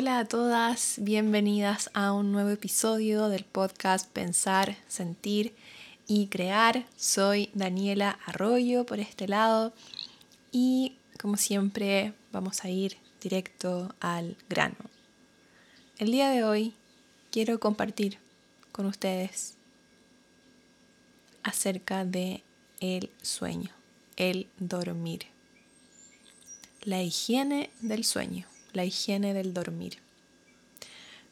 Hola 0.00 0.20
a 0.20 0.24
todas, 0.26 0.94
bienvenidas 0.98 1.90
a 1.92 2.12
un 2.12 2.30
nuevo 2.30 2.50
episodio 2.50 3.28
del 3.28 3.42
podcast 3.42 4.08
Pensar, 4.08 4.76
Sentir 4.86 5.56
y 6.06 6.28
Crear. 6.28 6.86
Soy 6.96 7.50
Daniela 7.52 8.16
Arroyo 8.24 8.86
por 8.86 9.00
este 9.00 9.26
lado 9.26 9.72
y 10.52 10.94
como 11.20 11.36
siempre 11.36 12.12
vamos 12.30 12.62
a 12.62 12.70
ir 12.70 12.96
directo 13.20 13.92
al 13.98 14.36
grano. 14.48 14.76
El 15.98 16.12
día 16.12 16.30
de 16.30 16.44
hoy 16.44 16.74
quiero 17.32 17.58
compartir 17.58 18.18
con 18.70 18.86
ustedes 18.86 19.56
acerca 21.42 22.04
de 22.04 22.44
el 22.78 23.10
sueño, 23.20 23.72
el 24.14 24.46
dormir, 24.60 25.26
la 26.84 27.02
higiene 27.02 27.70
del 27.80 28.04
sueño 28.04 28.46
la 28.72 28.84
higiene 28.84 29.34
del 29.34 29.54
dormir. 29.54 29.98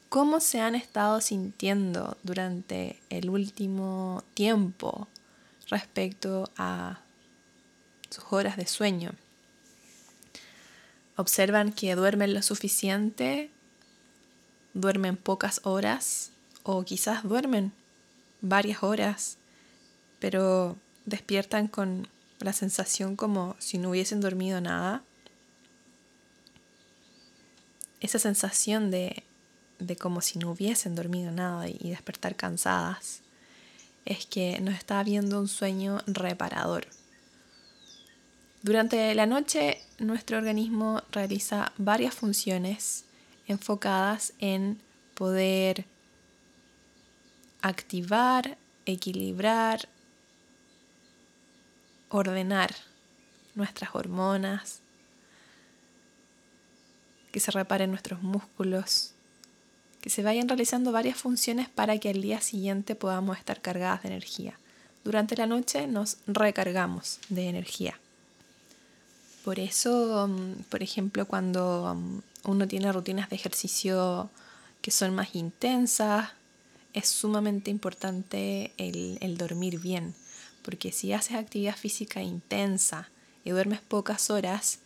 ¿Cómo 0.09 0.41
se 0.41 0.61
han 0.61 0.75
estado 0.75 1.21
sintiendo 1.21 2.17
durante 2.23 3.01
el 3.11 3.29
último 3.29 4.23
tiempo 4.35 5.09
respecto 5.69 6.51
a 6.57 7.01
sus 8.09 8.25
horas 8.31 8.57
de 8.57 8.67
sueño? 8.67 9.13
¿Observan 11.17 11.73
que 11.73 11.95
duermen 11.95 12.35
lo 12.35 12.43
suficiente? 12.43 13.51
¿Duermen 14.75 15.17
pocas 15.17 15.61
horas? 15.65 16.31
¿O 16.63 16.85
quizás 16.85 17.23
duermen 17.23 17.73
varias 18.43 18.83
horas, 18.83 19.39
pero 20.19 20.77
despiertan 21.05 21.69
con 21.69 22.07
la 22.41 22.53
sensación 22.53 23.17
como 23.17 23.57
si 23.59 23.79
no 23.79 23.91
hubiesen 23.91 24.21
dormido 24.21 24.61
nada? 24.61 25.03
Esa 28.07 28.19
sensación 28.19 28.91
de, 28.91 29.25
como 30.01 30.21
si 30.21 30.39
no 30.39 30.51
hubiesen 30.51 30.95
dormido 30.95 31.31
nada 31.31 31.69
y 31.69 31.91
despertar 31.91 32.37
cansadas, 32.37 33.21
es 34.05 34.25
que 34.27 34.61
nos 34.61 34.75
está 34.75 35.03
viendo 35.03 35.39
un 35.39 35.49
sueño 35.49 35.99
reparador. 36.07 36.87
Durante 38.63 39.15
la 39.15 39.27
noche 39.27 39.83
nuestro 39.99 40.39
organismo 40.39 41.03
realiza 41.13 41.73
varias 41.79 42.15
funciones 42.15 43.05
enfocadas 43.47 44.33
en 44.39 44.81
poder 45.15 45.85
activar, 47.63 48.57
equilibrar, 48.87 49.89
ordenar 52.09 52.75
nuestras 53.55 53.95
hormonas, 53.95 54.81
que 57.37 57.41
se 57.41 57.51
reparen 57.51 57.91
nuestros 57.91 58.23
músculos, 58.23 59.13
que 60.01 60.09
se 60.09 60.23
vayan 60.23 60.49
realizando 60.49 60.91
varias 60.91 61.19
funciones 61.19 61.69
para 61.69 61.99
que 61.99 62.09
al 62.09 62.23
día 62.23 62.41
siguiente 62.41 62.95
podamos 62.95 63.37
estar 63.37 63.61
cargadas 63.61 64.03
de 64.03 64.09
energía. 64.09 64.59
Durante 65.05 65.37
la 65.37 65.45
noche 65.45 65.87
nos 65.87 66.17
recargamos 66.27 67.19
de 67.29 67.51
energía. 67.51 68.01
Por 69.45 69.59
eso, 69.59 70.29
mm, 70.29 70.63
por 70.71 70.83
ejemplo, 70.83 71.27
cuando 71.27 71.95
mm, 71.95 72.49
uno 72.49 72.67
tiene 72.67 72.91
rutinas 72.91 73.29
de 73.29 73.37
ejercicio 73.37 74.31
que 74.81 74.91
son 74.91 75.15
más 75.15 75.35
intensas, 75.35 76.31
es 76.95 77.07
sumamente 77.07 77.71
importante 77.71 78.73
el, 78.79 79.19
el 79.21 79.37
dormir 79.37 79.79
bien, 79.79 80.15
porque 80.63 80.91
si 80.91 81.13
haces 81.13 81.37
actividad 81.37 81.77
física 81.77 82.23
intensa 82.23 83.11
y 83.45 83.51
duermes 83.51 83.83
pocas 83.83 84.31
horas, 84.31 84.79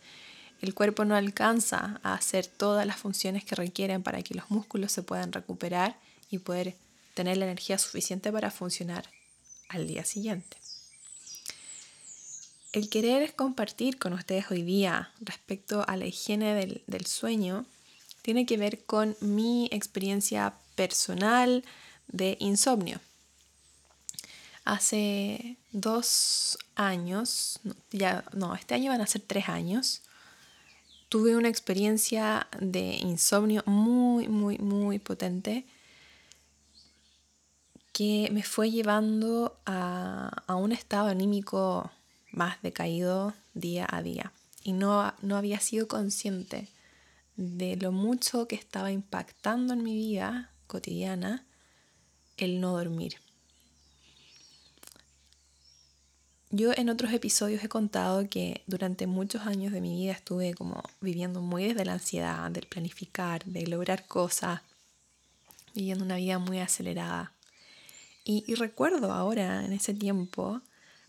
el 0.61 0.75
cuerpo 0.75 1.05
no 1.05 1.15
alcanza 1.15 1.99
a 2.03 2.13
hacer 2.13 2.45
todas 2.45 2.85
las 2.85 2.97
funciones 2.97 3.43
que 3.43 3.55
requieren 3.55 4.03
para 4.03 4.21
que 4.21 4.35
los 4.35 4.49
músculos 4.51 4.91
se 4.91 5.01
puedan 5.01 5.31
recuperar 5.31 5.99
y 6.29 6.37
poder 6.37 6.75
tener 7.15 7.37
la 7.37 7.45
energía 7.45 7.77
suficiente 7.77 8.31
para 8.31 8.51
funcionar 8.51 9.09
al 9.69 9.87
día 9.87 10.05
siguiente. 10.05 10.57
El 12.73 12.89
querer 12.89 13.35
compartir 13.35 13.97
con 13.97 14.13
ustedes 14.13 14.49
hoy 14.51 14.61
día 14.61 15.11
respecto 15.19 15.83
a 15.87 15.97
la 15.97 16.05
higiene 16.05 16.53
del, 16.53 16.83
del 16.87 17.05
sueño 17.05 17.65
tiene 18.21 18.45
que 18.45 18.57
ver 18.57 18.85
con 18.85 19.17
mi 19.19 19.67
experiencia 19.71 20.53
personal 20.75 21.65
de 22.07 22.37
insomnio. 22.39 23.01
Hace 24.63 25.57
dos 25.71 26.59
años, 26.75 27.59
ya 27.91 28.23
no, 28.31 28.53
este 28.53 28.75
año 28.75 28.91
van 28.91 29.01
a 29.01 29.07
ser 29.07 29.21
tres 29.25 29.49
años, 29.49 30.03
tuve 31.11 31.35
una 31.35 31.49
experiencia 31.49 32.47
de 32.61 32.95
insomnio 32.95 33.63
muy, 33.65 34.29
muy, 34.29 34.57
muy 34.59 34.97
potente 34.97 35.65
que 37.91 38.29
me 38.31 38.43
fue 38.43 38.71
llevando 38.71 39.59
a, 39.65 40.55
un 40.55 40.71
estado 40.71 41.09
anímico 41.09 41.91
más 42.31 42.61
decaído 42.61 43.33
día 43.53 43.85
a 43.91 44.01
día. 44.01 44.31
Y 44.63 44.71
no, 44.71 45.13
no 45.21 45.35
había 45.35 45.59
sido 45.59 45.89
consciente 45.89 46.69
de 47.35 47.75
lo 47.75 47.91
mucho 47.91 48.47
que 48.47 48.55
estaba 48.55 48.89
impactando 48.89 49.73
en 49.73 49.83
mi 49.83 49.93
vida 49.97 50.49
cotidiana 50.67 51.43
el 52.37 52.61
no 52.61 52.71
dormir. 52.71 53.15
Yo 56.53 56.73
en 56.75 56.89
otros 56.89 57.13
episodios 57.13 57.63
he 57.63 57.69
contado 57.69 58.27
que 58.29 58.61
durante 58.67 59.07
muchos 59.07 59.47
años 59.47 59.71
de 59.71 59.79
mi 59.79 59.95
vida 59.95 60.11
estuve 60.11 60.53
como 60.53 60.83
viviendo 60.99 61.41
muy 61.41 61.63
desde 61.63 61.85
la 61.85 61.93
ansiedad, 61.93 62.51
del 62.51 62.67
planificar, 62.67 63.45
de 63.45 63.65
lograr 63.67 64.05
cosas, 64.05 64.61
viviendo 65.73 66.03
una 66.03 66.17
vida 66.17 66.39
muy 66.39 66.59
acelerada. 66.59 67.31
Y, 68.25 68.43
y 68.47 68.55
recuerdo 68.55 69.13
ahora, 69.13 69.63
en 69.63 69.71
ese 69.71 69.93
tiempo, 69.93 70.61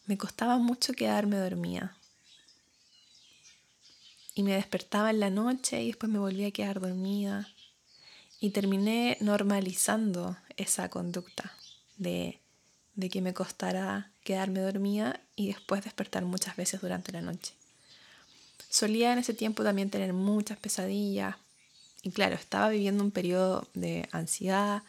me 0.07 0.17
costaba 0.17 0.59
mucho 0.59 0.93
quedarme 0.93 1.39
dormida. 1.39 1.97
Y 4.35 4.45
me 4.45 4.55
despertaba 4.55 5.11
en 5.11 5.19
la 5.19 5.31
noche 5.31 5.83
y 5.83 5.89
después 5.89 6.11
me 6.11 6.21
volvía 6.21 6.47
a 6.47 6.53
quedar 6.53 6.81
dormida. 6.81 7.49
Y 8.39 8.51
terminé 8.51 9.19
normalizando 9.21 10.37
esa 10.57 10.89
conducta 10.89 11.53
de 11.97 12.39
de 12.95 13.09
que 13.09 13.23
me 13.23 13.35
costara 13.35 14.12
quedarme 14.25 14.61
dormida 14.61 15.21
y 15.37 15.49
después 15.49 15.85
despertar 15.85 16.25
muchas 16.25 16.57
veces 16.57 16.81
durante 16.81 17.13
la 17.13 17.21
noche. 17.23 17.55
Solía 18.69 19.13
en 19.13 19.19
ese 19.19 19.35
tiempo 19.35 19.63
también 19.63 19.91
tener 19.91 20.13
muchas 20.13 20.59
pesadillas 20.59 21.37
y 22.03 22.11
claro, 22.11 22.35
estaba 22.35 22.69
viviendo 22.69 23.05
un 23.05 23.13
periodo 23.13 23.69
de 23.75 24.09
ansiedad, 24.11 24.83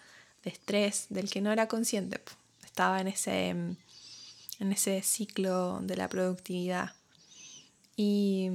de 0.44 0.49
estrés, 0.49 1.05
del 1.09 1.29
que 1.29 1.41
no 1.41 1.51
era 1.51 1.67
consciente. 1.67 2.19
Estaba 2.66 2.99
en 2.99 3.07
ese, 3.07 3.49
en 3.49 3.77
ese 4.59 5.01
ciclo 5.03 5.79
de 5.81 5.95
la 5.95 6.09
productividad. 6.09 6.94
Y, 7.95 8.50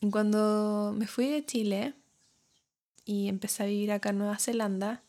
y 0.00 0.10
cuando 0.10 0.94
me 0.96 1.06
fui 1.06 1.28
de 1.28 1.44
Chile 1.44 1.92
y 3.04 3.28
empecé 3.28 3.62
a 3.62 3.66
vivir 3.66 3.92
acá 3.92 4.08
en 4.08 4.18
Nueva 4.18 4.38
Zelanda, 4.38 5.02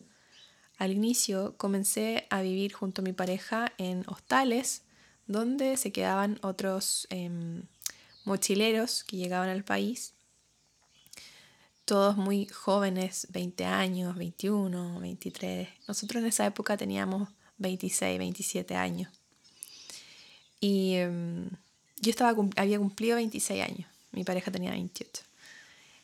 al 0.83 0.91
inicio 0.91 1.55
comencé 1.55 2.27
a 2.29 2.41
vivir 2.41 2.73
junto 2.73 3.01
a 3.01 3.05
mi 3.05 3.13
pareja 3.13 3.71
en 3.77 4.03
hostales 4.07 4.81
donde 5.27 5.77
se 5.77 5.93
quedaban 5.93 6.39
otros 6.41 7.07
em, 7.09 7.63
mochileros 8.25 9.05
que 9.05 9.15
llegaban 9.15 9.47
al 9.47 9.63
país, 9.63 10.13
todos 11.85 12.17
muy 12.17 12.47
jóvenes, 12.47 13.27
20 13.31 13.63
años, 13.63 14.17
21, 14.17 14.99
23. 14.99 15.69
Nosotros 15.87 16.21
en 16.21 16.27
esa 16.27 16.45
época 16.45 16.75
teníamos 16.75 17.29
26, 17.59 18.19
27 18.19 18.75
años. 18.75 19.09
Y 20.59 20.95
em, 20.95 21.49
yo 22.01 22.09
estaba, 22.09 22.35
había 22.57 22.77
cumplido 22.77 23.15
26 23.15 23.63
años, 23.63 23.89
mi 24.11 24.25
pareja 24.25 24.51
tenía 24.51 24.71
28. 24.71 25.23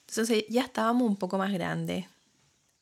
Entonces 0.08 0.46
ya 0.48 0.62
estábamos 0.62 1.06
un 1.06 1.18
poco 1.18 1.38
más 1.38 1.52
grandes. 1.52 2.06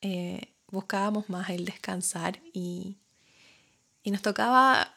Eh, 0.00 0.52
buscábamos 0.70 1.28
más 1.28 1.50
el 1.50 1.64
descansar 1.64 2.40
y, 2.52 2.96
nos 4.04 4.22
tocaba 4.22 4.94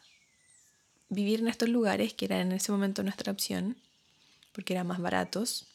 vivir 1.09 1.41
en 1.41 1.49
estos 1.49 1.67
lugares 1.67 2.13
que 2.13 2.23
eran 2.23 2.39
en 2.39 2.51
ese 2.53 2.71
momento 2.71 3.03
nuestra 3.03 3.33
opción, 3.33 3.75
porque 4.53 4.71
eran 4.71 4.87
más 4.87 4.99
baratos. 4.99 5.67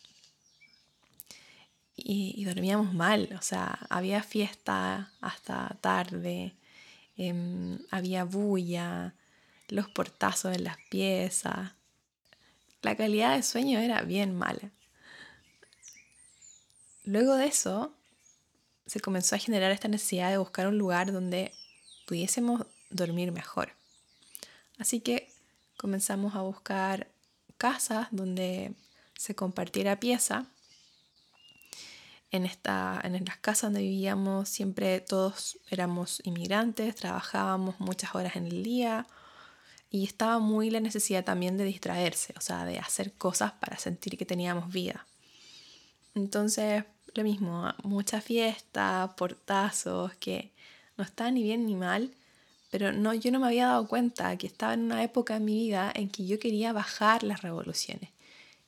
Y, 1.94 2.43
dormíamos 2.46 2.94
mal, 2.94 3.28
o 3.38 3.43
sea, 3.43 3.78
había 3.90 4.22
fiesta 4.22 5.12
hasta 5.20 5.76
tarde, 5.82 6.54
em, 7.19 7.78
había 7.90 8.25
bulla, 8.25 9.12
los 9.69 9.88
portazos 9.88 10.56
en 10.56 10.64
las 10.64 10.78
piezas. 10.88 11.72
La 12.81 12.96
calidad 12.96 13.37
de 13.37 13.42
sueño 13.42 13.81
era 13.81 14.00
bien 14.00 14.34
mala. 14.34 14.70
Luego 17.04 17.34
de 17.34 17.46
eso, 17.46 17.94
se 18.86 19.00
comenzó 19.00 19.34
a 19.34 19.38
generar 19.38 19.72
esta 19.72 19.88
necesidad 19.88 20.30
de 20.30 20.38
buscar 20.38 20.66
un 20.68 20.78
lugar 20.78 21.12
donde 21.12 21.52
pudiésemos 22.06 22.66
dormir 22.90 23.32
mejor. 23.32 23.72
Así 24.78 25.00
que 25.00 25.28
comenzamos 25.76 26.34
a 26.34 26.42
buscar 26.42 27.08
casas 27.58 28.08
donde 28.10 28.74
se 29.16 29.34
compartiera 29.34 29.98
pieza 29.98 30.46
En, 32.30 32.44
esta, 32.44 33.00
en 33.04 33.24
las 33.24 33.38
casas 33.38 33.72
donde 33.72 33.80
vivíamos 33.80 34.48
siempre 34.48 35.00
todos 35.00 35.58
éramos 35.70 36.20
inmigrantes, 36.24 36.94
trabajábamos 36.94 37.80
muchas 37.80 38.14
horas 38.14 38.36
en 38.36 38.46
el 38.46 38.62
día 38.62 39.06
y 39.90 40.04
estaba 40.04 40.38
muy 40.38 40.70
la 40.70 40.80
necesidad 40.80 41.24
también 41.24 41.56
de 41.56 41.64
distraerse, 41.64 42.34
o 42.36 42.40
sea, 42.40 42.64
de 42.64 42.78
hacer 42.78 43.12
cosas 43.14 43.52
para 43.52 43.78
sentir 43.78 44.18
que 44.18 44.26
teníamos 44.26 44.70
vida. 44.72 45.06
Entonces, 46.14 46.84
lo 47.16 47.24
mismo, 47.24 47.72
mucha 47.82 48.20
fiesta, 48.20 49.14
portazos, 49.16 50.14
que 50.16 50.52
no 50.96 51.04
está 51.04 51.30
ni 51.30 51.42
bien 51.42 51.66
ni 51.66 51.74
mal, 51.74 52.10
pero 52.70 52.92
no, 52.92 53.14
yo 53.14 53.30
no 53.30 53.40
me 53.40 53.46
había 53.46 53.68
dado 53.68 53.86
cuenta 53.88 54.36
que 54.36 54.46
estaba 54.46 54.74
en 54.74 54.82
una 54.82 55.02
época 55.02 55.36
en 55.36 55.44
mi 55.44 55.54
vida 55.54 55.92
en 55.94 56.08
que 56.10 56.26
yo 56.26 56.38
quería 56.38 56.72
bajar 56.72 57.22
las 57.22 57.42
revoluciones. 57.42 58.10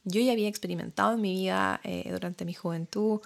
Yo 0.05 0.21
ya 0.21 0.33
había 0.33 0.49
experimentado 0.49 1.15
en 1.15 1.21
mi 1.21 1.35
vida 1.35 1.81
eh, 1.85 2.09
durante 2.11 2.45
mi 2.45 2.55
juventud 2.55 3.21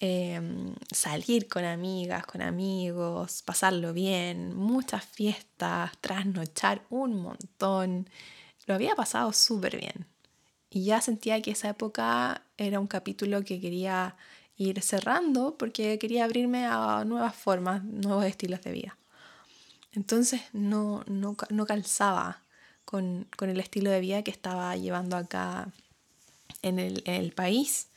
em, 0.00 0.74
salir 0.92 1.48
con 1.48 1.64
amigas, 1.64 2.26
con 2.26 2.42
amigos, 2.42 3.42
pasarlo 3.42 3.92
bien, 3.92 4.54
muchas 4.54 5.04
fiestas, 5.04 5.92
trasnochar 6.00 6.82
un 6.90 7.22
montón. 7.22 8.08
Lo 8.66 8.74
había 8.74 8.94
pasado 8.94 9.32
súper 9.32 9.78
bien. 9.78 10.06
Y 10.70 10.84
ya 10.84 11.00
sentía 11.00 11.40
que 11.42 11.52
esa 11.52 11.70
época 11.70 12.42
era 12.56 12.78
un 12.80 12.86
capítulo 12.86 13.42
que 13.42 13.60
quería 13.60 14.16
ir 14.60 14.82
cerrando 14.82 15.56
porque 15.56 15.98
quería 15.98 16.24
abrirme 16.24 16.66
a 16.66 17.04
nuevas 17.06 17.34
formas, 17.34 17.82
nuevos 17.82 18.26
estilos 18.26 18.60
de 18.60 18.72
vida. 18.72 18.98
Entonces 19.92 20.42
no, 20.52 21.02
no, 21.06 21.34
calzaba 21.66 22.42
con, 22.84 23.26
el 23.40 23.58
estilo 23.58 23.90
de 23.90 24.00
vida 24.00 24.22
que 24.22 24.30
estaba 24.30 24.76
llevando 24.76 25.16
acá 25.16 25.68
en 26.62 26.78
el, 26.78 27.32
país 27.32 27.88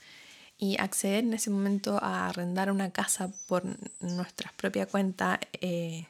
y 0.58 0.78
acceder 0.80 1.26
en 1.26 1.34
ese 1.34 1.50
momento 1.50 2.00
a 2.02 2.30
arrendar 2.30 2.72
una 2.72 2.92
casa 2.92 3.30
por 3.48 3.64
nuestra 4.00 4.54
propia 4.56 4.86
cuenta 4.86 5.42
eh, 5.60 6.08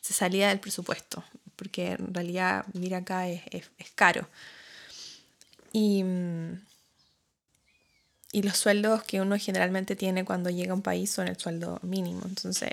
se 0.00 0.14
salía 0.14 0.48
del 0.48 0.60
presupuesto, 0.60 1.24
porque 1.56 1.92
en 1.92 2.14
realidad 2.14 2.64
vivir 2.72 2.94
acá 2.94 3.28
es, 3.28 3.42
es 3.50 3.90
caro. 3.96 4.28
Y, 5.72 6.04
y 8.32 8.42
los 8.42 8.56
sueldos 8.56 9.02
que 9.04 9.20
uno 9.20 9.36
generalmente 9.38 9.96
tiene 9.96 10.24
cuando 10.24 10.50
llega 10.50 10.72
a 10.72 10.76
un 10.76 10.82
país 10.82 11.10
son 11.10 11.28
el 11.28 11.38
sueldo 11.38 11.80
mínimo, 11.82 12.22
entonces 12.24 12.70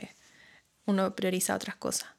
uno 0.85 1.15
prioriza 1.15 1.55
otras 1.55 1.75
cosas. 1.75 2.09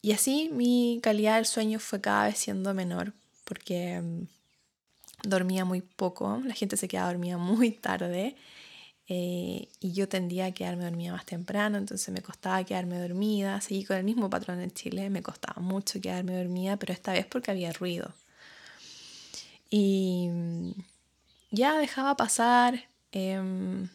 Y 0.00 0.12
así 0.12 0.50
mi 0.52 1.00
calidad 1.02 1.36
del 1.36 1.46
sueño 1.46 1.80
fue 1.80 2.00
cada 2.00 2.26
vez 2.26 2.38
siendo 2.38 2.72
menor, 2.72 3.12
porque 3.44 4.00
mm, 4.00 5.28
dormía 5.28 5.64
muy 5.64 5.82
poco, 5.82 6.40
la 6.44 6.54
gente 6.54 6.76
se 6.76 6.88
quedaba 6.88 7.08
dormida 7.08 7.36
muy 7.38 7.72
tarde 7.72 8.36
eh, 9.08 9.68
y 9.80 9.92
yo 9.92 10.08
tendía 10.08 10.46
a 10.46 10.52
quedarme 10.52 10.84
dormida 10.84 11.12
más 11.12 11.26
temprano, 11.26 11.78
entonces 11.78 12.12
me 12.14 12.22
costaba 12.22 12.64
quedarme 12.64 12.98
dormida, 12.98 13.60
seguí 13.60 13.84
con 13.84 13.96
el 13.96 14.04
mismo 14.04 14.30
patrón 14.30 14.60
en 14.60 14.70
Chile, 14.70 15.10
me 15.10 15.22
costaba 15.22 15.60
mucho 15.62 16.00
quedarme 16.00 16.36
dormida, 16.36 16.76
pero 16.76 16.92
esta 16.92 17.12
vez 17.12 17.26
porque 17.26 17.50
había 17.50 17.72
ruido. 17.72 18.12
Y 19.70 20.28
mm, 20.30 20.70
ya 21.50 21.78
dejaba 21.78 22.16
pasar. 22.16 22.88
Em, 23.12 23.88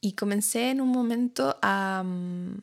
y 0.00 0.12
comencé 0.12 0.70
en 0.70 0.80
un 0.80 0.88
momento 0.88 1.58
a, 1.62 2.02
mm, 2.04 2.62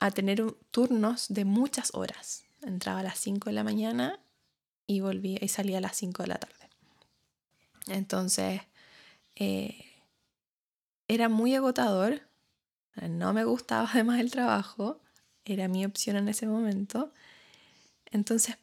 a 0.00 0.10
tener 0.10 0.42
turnos 0.70 1.26
de 1.28 1.44
muchas 1.44 1.94
horas. 1.94 2.44
Entraba 2.62 3.00
a 3.00 3.02
las 3.02 3.18
5 3.18 3.50
de 3.50 3.54
la 3.54 3.64
mañana 3.64 4.18
y 4.86 5.00
volvía 5.00 5.38
y 5.42 5.48
salía 5.48 5.78
a 5.78 5.82
las 5.82 5.96
5 5.96 6.22
de 6.22 6.28
la 6.28 6.38
tarde. 6.38 6.70
Entonces, 7.86 8.62
eh, 9.36 9.84
era 11.08 11.28
muy 11.28 11.54
agotador. 11.54 12.22
No 13.08 13.32
me 13.32 13.44
gustaba 13.44 13.88
además 13.92 14.20
el 14.20 14.30
trabajo. 14.30 15.00
Era 15.44 15.68
mi 15.68 15.84
opción 15.84 16.16
en 16.16 16.28
ese 16.28 16.46
momento. 16.46 17.12
Entonces, 18.06 18.56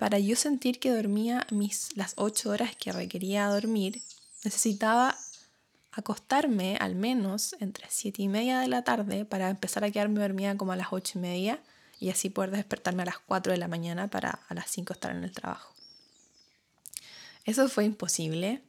para 0.00 0.18
yo 0.18 0.34
sentir 0.34 0.80
que 0.80 0.90
dormía 0.90 1.46
mis, 1.50 1.94
las 1.94 2.14
ocho 2.16 2.48
horas 2.48 2.74
que 2.74 2.90
requería 2.90 3.46
dormir, 3.48 4.00
necesitaba 4.42 5.14
acostarme 5.92 6.78
al 6.80 6.94
menos 6.94 7.54
entre 7.60 7.84
siete 7.90 8.22
y 8.22 8.28
media 8.28 8.60
de 8.60 8.68
la 8.68 8.82
tarde 8.82 9.26
para 9.26 9.50
empezar 9.50 9.84
a 9.84 9.90
quedarme 9.90 10.22
dormida 10.22 10.56
como 10.56 10.72
a 10.72 10.76
las 10.76 10.86
ocho 10.90 11.18
y 11.18 11.20
media 11.20 11.60
y 11.98 12.08
así 12.08 12.30
poder 12.30 12.50
despertarme 12.50 13.02
a 13.02 13.06
las 13.06 13.18
4 13.18 13.52
de 13.52 13.58
la 13.58 13.68
mañana 13.68 14.08
para 14.08 14.40
a 14.48 14.54
las 14.54 14.70
5 14.70 14.94
estar 14.94 15.14
en 15.14 15.22
el 15.22 15.32
trabajo. 15.32 15.74
Eso 17.44 17.68
fue 17.68 17.84
imposible. 17.84 18.62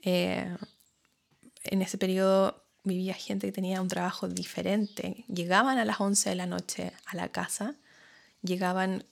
Eh, 0.00 0.56
en 1.64 1.82
ese 1.82 1.98
periodo 1.98 2.64
vivía 2.82 3.12
gente 3.12 3.46
que 3.46 3.52
tenía 3.52 3.82
un 3.82 3.88
trabajo 3.88 4.26
diferente. 4.26 5.26
Llegaban 5.28 5.76
a 5.76 5.84
las 5.84 6.00
11 6.00 6.30
de 6.30 6.34
la 6.34 6.46
noche 6.46 6.94
a 7.04 7.14
la 7.14 7.28
casa, 7.28 7.74
llegaban 8.40 9.04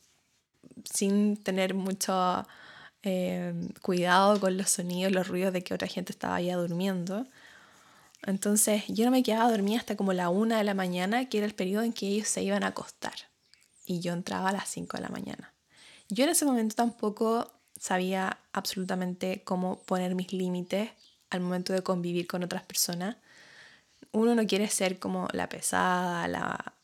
sin 0.84 1.37
tener 1.37 1.75
mucho 1.75 2.46
eh, 3.02 3.52
cuidado 3.82 4.40
con 4.40 4.56
los 4.56 4.70
sonidos, 4.70 5.12
los 5.12 5.28
ruidos 5.28 5.52
de 5.52 5.62
que 5.62 5.75
otra 5.75 5.88
gente 5.88 6.12
estaba 6.12 6.40
ya 6.40 6.56
durmiendo. 6.56 7.26
Entonces 8.26 8.84
yo 8.88 9.05
no 9.05 9.11
me 9.11 9.22
quedaba 9.22 9.50
dormida 9.50 9.78
hasta 9.78 9.96
como 9.96 10.12
la 10.12 10.31
una 10.31 10.58
de 10.58 10.64
la 10.64 10.75
mañana, 10.75 11.28
que 11.28 11.38
era 11.38 11.46
el 11.46 11.55
periodo 11.55 11.84
en 11.84 11.93
que 11.93 12.06
ellos 12.08 12.28
se 12.28 12.43
iban 12.43 12.64
a 12.64 12.69
acostar. 12.69 13.14
Y 13.84 14.00
yo 14.00 14.12
entraba 14.12 14.49
a 14.49 14.52
las 14.52 14.69
5 14.69 14.96
de 14.96 15.02
la 15.02 15.11
mañana. 15.11 15.52
Yo 16.08 16.25
en 16.25 16.31
ese 16.31 16.46
momento 16.46 16.75
tampoco 16.75 17.52
sabía 17.78 18.38
absolutamente 18.52 19.43
cómo 19.44 19.82
poner 19.82 20.14
mis 20.14 20.32
límites 20.32 20.90
al 21.31 21.40
momento 21.40 21.72
de 21.72 21.82
convivir 21.82 22.26
con 22.26 22.43
otras 22.43 22.62
personas. 22.64 23.17
Uno 24.12 24.34
no 24.34 24.46
quiere 24.46 24.69
ser 24.69 24.99
como 24.99 25.28
la 25.32 25.49
pesada, 25.49 26.28
la 26.28 26.75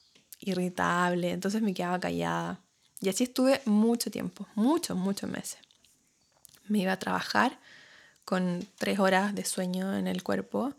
irritable, 0.41 1.31
entonces 1.31 1.63
me 1.63 1.75
quedaba 1.75 2.01
callada. 2.01 2.61
Y 3.01 3.09
así 3.09 3.25
estuve 3.25 3.63
mucho 3.65 4.11
tiempo, 4.11 4.47
muchos, 4.55 4.97
muchos 4.97 5.31
meses. 5.31 5.59
Me 6.69 6.79
iba 6.79 6.93
a 6.93 6.99
trabajar 6.99 7.59
con 8.25 8.67
tres 8.79 8.99
horas 8.99 9.35
de 9.35 9.45
sueño 9.45 9.97
en 9.97 10.07
el 10.07 10.23
cuerpo 10.23 10.75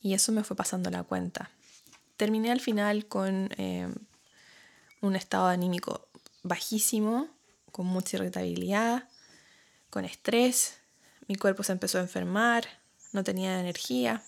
y 0.00 0.14
eso 0.14 0.30
me 0.32 0.44
fue 0.44 0.56
pasando 0.56 0.90
la 0.90 1.02
cuenta. 1.02 1.50
Terminé 2.16 2.52
al 2.52 2.60
final 2.60 3.06
con 3.06 3.50
eh, 3.56 3.88
un 5.00 5.16
estado 5.16 5.46
anímico 5.46 6.06
bajísimo, 6.42 7.28
con 7.72 7.86
mucha 7.86 8.18
irritabilidad, 8.18 9.08
con 9.90 10.04
estrés, 10.04 10.78
mi 11.26 11.36
cuerpo 11.36 11.62
se 11.62 11.72
empezó 11.72 11.98
a 11.98 12.02
enfermar, 12.02 12.64
no 13.12 13.24
tenía 13.24 13.58
energía. 13.58 14.22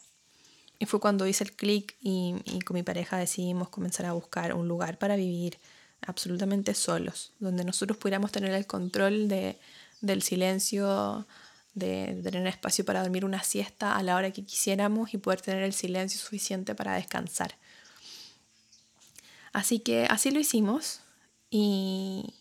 Y 0.78 0.86
fue 0.86 1.00
cuando 1.00 1.26
hice 1.26 1.44
el 1.44 1.52
clic 1.52 1.96
y, 2.00 2.34
y, 2.44 2.60
con 2.60 2.74
mi 2.74 2.82
pareja 2.82 3.16
decidimos 3.16 3.68
comenzar 3.68 4.06
a 4.06 4.12
buscar 4.12 4.54
un 4.54 4.68
lugar 4.68 4.98
para 4.98 5.16
vivir 5.16 5.58
absolutamente 6.02 6.74
solos, 6.74 7.32
donde 7.38 7.64
nosotros 7.64 7.98
pudiéramos 7.98 8.32
tener 8.32 8.52
el 8.52 8.66
control 8.66 9.28
de, 9.28 9.58
del 10.00 10.22
silencio, 10.22 11.26
de, 11.74 12.20
tener 12.22 12.46
espacio 12.46 12.84
para 12.84 13.02
dormir 13.02 13.24
una 13.24 13.42
siesta 13.42 13.96
a 13.96 14.02
la 14.02 14.16
hora 14.16 14.30
que 14.30 14.44
quisiéramos 14.44 15.14
y 15.14 15.18
poder 15.18 15.40
tener 15.40 15.62
el 15.62 15.72
silencio 15.72 16.20
suficiente 16.20 16.74
para 16.74 16.94
descansar. 16.94 17.56
Así 19.52 19.80
que 19.80 20.06
así 20.10 20.30
lo 20.30 20.38
hicimos 20.38 21.00
y, 21.50 22.34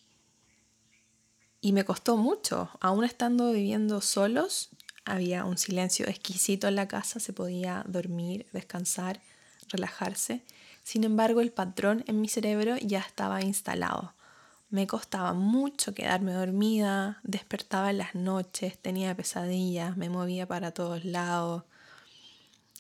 y 1.62 1.71
me 1.71 1.85
costó 1.85 2.17
mucho, 2.17 2.69
aún 2.81 3.03
estando 3.03 3.51
viviendo 3.51 4.01
solos, 4.01 4.69
había 5.05 5.45
un 5.45 5.57
silencio 5.57 6.07
exquisito 6.07 6.67
en 6.67 6.75
la 6.75 6.88
casa, 6.88 7.19
se 7.19 7.31
podía 7.31 7.83
dormir, 7.88 8.47
descansar, 8.51 9.21
relajarse 9.69 10.43
sin 10.85 11.03
embargo, 11.03 11.41
el 11.41 11.51
patrón 11.51 12.03
en 12.05 12.21
mi 12.21 12.29
cerebro 12.29 12.77
ya 12.77 12.99
estaba 12.99 13.41
instalado. 13.41 14.13
Me 14.69 14.85
costaba 14.85 15.33
mucho 15.33 15.95
quedarme 15.95 16.31
dormida, 16.31 17.21
despertaba 17.23 17.89
en 17.89 17.97
las 17.97 18.13
noches, 18.13 18.77
tenía 18.77 19.17
pesadillas, 19.17 19.97
me 19.97 20.11
movía 20.11 20.47
para 20.47 20.73
todos 20.75 21.03
lados. 21.03 21.63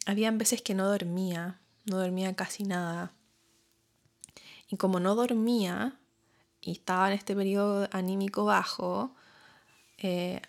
Habían 0.05 0.37
veces 0.37 0.61
que 0.61 0.75
no 0.75 0.87
dormía, 0.87 1.59
no 1.85 1.97
dormía 1.97 2.35
casi 2.35 2.63
nada. 2.63 3.11
Y 4.69 4.77
como 4.77 4.99
no 4.99 5.15
dormía 5.15 5.97
y 6.61 6.73
estaba 6.73 7.07
en 7.07 7.13
este 7.13 7.35
periodo 7.35 7.89
anímico 7.91 8.45
bajo, 8.45 9.15
eh, 9.97 10.43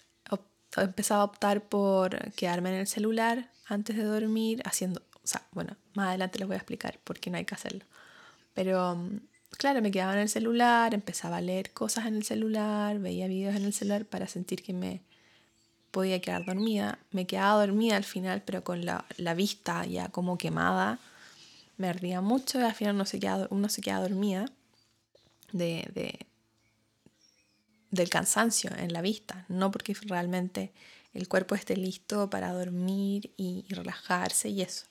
empezaba 0.76 1.22
a 1.22 1.24
optar 1.24 1.62
por 1.70 2.32
quedarme 2.32 2.68
en 2.68 2.80
el 2.80 2.86
celular 2.86 3.50
antes 3.64 3.96
de 3.96 4.04
dormir, 4.04 4.60
haciendo 4.66 5.00
o 5.26 5.26
sea, 5.26 5.42
bueno, 5.52 5.74
más 5.96 6.08
adelante 6.08 6.38
les 6.38 6.48
voy 6.48 6.54
a 6.54 6.58
explicar 6.58 6.98
por 7.04 7.18
qué 7.18 7.30
no 7.30 7.38
hay 7.38 7.44
que 7.44 7.54
hacerlo. 7.54 7.84
Pero 8.54 8.96
mm, 8.96 9.20
claro, 9.58 9.82
me 9.82 9.90
quedaba 9.90 10.14
en 10.14 10.20
el 10.20 10.28
celular, 10.28 10.94
empezaba 10.94 11.38
a 11.38 11.40
leer 11.40 11.72
cosas 11.72 12.06
en 12.06 12.16
el 12.16 12.24
celular, 12.24 12.98
veía 12.98 13.26
videos 13.28 13.56
en 13.56 13.64
el 13.64 13.72
celular 13.72 14.06
para 14.06 14.28
sentir 14.28 14.62
que 14.62 14.72
me 14.72 15.02
podía 15.90 16.20
quedar 16.20 16.44
dormida. 16.44 16.98
Me 17.10 17.26
quedaba 17.26 17.66
dormida 17.66 17.96
al 17.96 18.04
final, 18.04 18.42
pero 18.44 18.62
con 18.64 18.84
la, 18.84 19.04
vista 19.34 19.84
ya 19.86 20.08
como 20.10 20.38
quemada. 20.38 20.98
Me 21.78 21.88
ardía 21.88 22.20
mucho 22.20 22.60
y 22.60 22.62
al 22.62 22.74
final 22.74 22.94
uno 22.94 23.04
se 23.06 23.20
queda, 23.20 23.48
uno 23.50 23.68
se 23.68 23.82
queda 23.82 24.00
dormida 24.00 24.46
de, 25.52 25.88
de, 25.94 26.26
del 27.90 28.10
cansancio 28.10 28.70
en 28.76 28.92
la 28.92 29.02
vista, 29.02 29.44
no 29.48 29.70
porque 29.70 29.94
realmente 30.06 30.72
el 31.16 31.28
cuerpo 31.28 31.54
esté 31.54 31.76
listo 31.76 32.28
para 32.30 32.52
dormir 32.52 33.32
y, 33.36 33.64
relajarse 33.70 34.50
y 34.50 34.62
eso. 34.62 34.86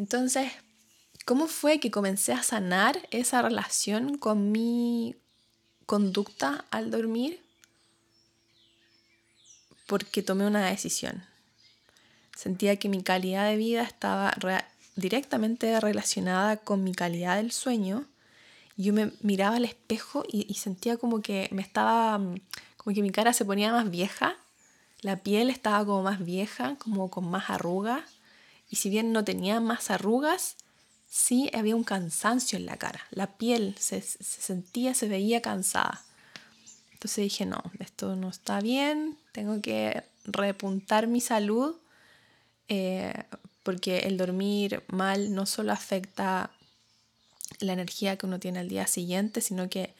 Entonces, 0.00 0.50
¿cómo 1.26 1.46
fue 1.46 1.78
que 1.78 1.90
comencé 1.90 2.32
a 2.32 2.42
sanar 2.42 3.06
esa 3.10 3.42
relación 3.42 4.16
con 4.16 4.50
mi 4.50 5.14
conducta 5.84 6.64
al 6.70 6.90
dormir? 6.90 7.44
Porque 9.86 10.22
tomé 10.22 10.46
una 10.46 10.64
decisión. 10.64 11.22
Sentía 12.34 12.76
que 12.76 12.88
mi 12.88 13.02
calidad 13.02 13.50
de 13.50 13.58
vida 13.58 13.82
estaba 13.82 14.34
directamente 14.96 15.78
relacionada 15.80 16.56
con 16.56 16.82
mi 16.82 16.94
calidad 16.94 17.36
del 17.36 17.52
sueño. 17.52 18.06
Yo 18.78 18.94
me 18.94 19.12
miraba 19.20 19.56
al 19.56 19.66
espejo 19.66 20.24
y, 20.26 20.46
y 20.50 20.54
sentía 20.54 20.96
como 20.96 21.20
que 21.20 21.50
me 21.52 21.60
estaba 21.60 22.18
como 22.78 22.94
que 22.94 23.02
mi 23.02 23.10
cara 23.10 23.34
se 23.34 23.44
ponía 23.44 23.70
más 23.70 23.90
vieja, 23.90 24.34
la 25.02 25.16
piel 25.18 25.50
estaba 25.50 25.84
como 25.84 26.02
más 26.02 26.24
vieja, 26.24 26.76
como 26.76 27.10
con 27.10 27.30
más 27.30 27.50
arrugas, 27.50 28.04
y 28.70 28.76
si 28.76 28.88
bien 28.88 29.12
no 29.12 29.24
tenía 29.24 29.60
más 29.60 29.90
arrugas, 29.90 30.56
sí 31.08 31.50
había 31.52 31.74
un 31.74 31.82
cansancio 31.82 32.56
en 32.56 32.66
la 32.66 32.76
cara, 32.76 33.04
la 33.10 33.36
piel 33.36 33.74
se, 33.78 34.00
sentía, 34.00 34.94
se 34.94 35.08
veía 35.08 35.42
cansada. 35.42 36.04
Entonces 36.92 37.24
dije, 37.24 37.46
no, 37.46 37.62
esto 37.80 38.14
no 38.14 38.28
está 38.28 38.60
bien, 38.60 39.18
tengo 39.32 39.60
que 39.60 40.04
repuntar 40.24 41.08
mi 41.08 41.20
salud, 41.20 41.74
eh, 42.68 43.24
porque 43.64 44.00
el 44.00 44.16
dormir 44.16 44.84
mal 44.86 45.34
no 45.34 45.46
solo 45.46 45.72
afecta 45.72 46.50
la 47.58 47.72
energía 47.72 48.16
que 48.16 48.26
uno 48.26 48.38
tiene 48.38 48.60
al 48.60 48.68
día 48.68 48.86
siguiente, 48.86 49.40
sino 49.40 49.68
que 49.68 49.94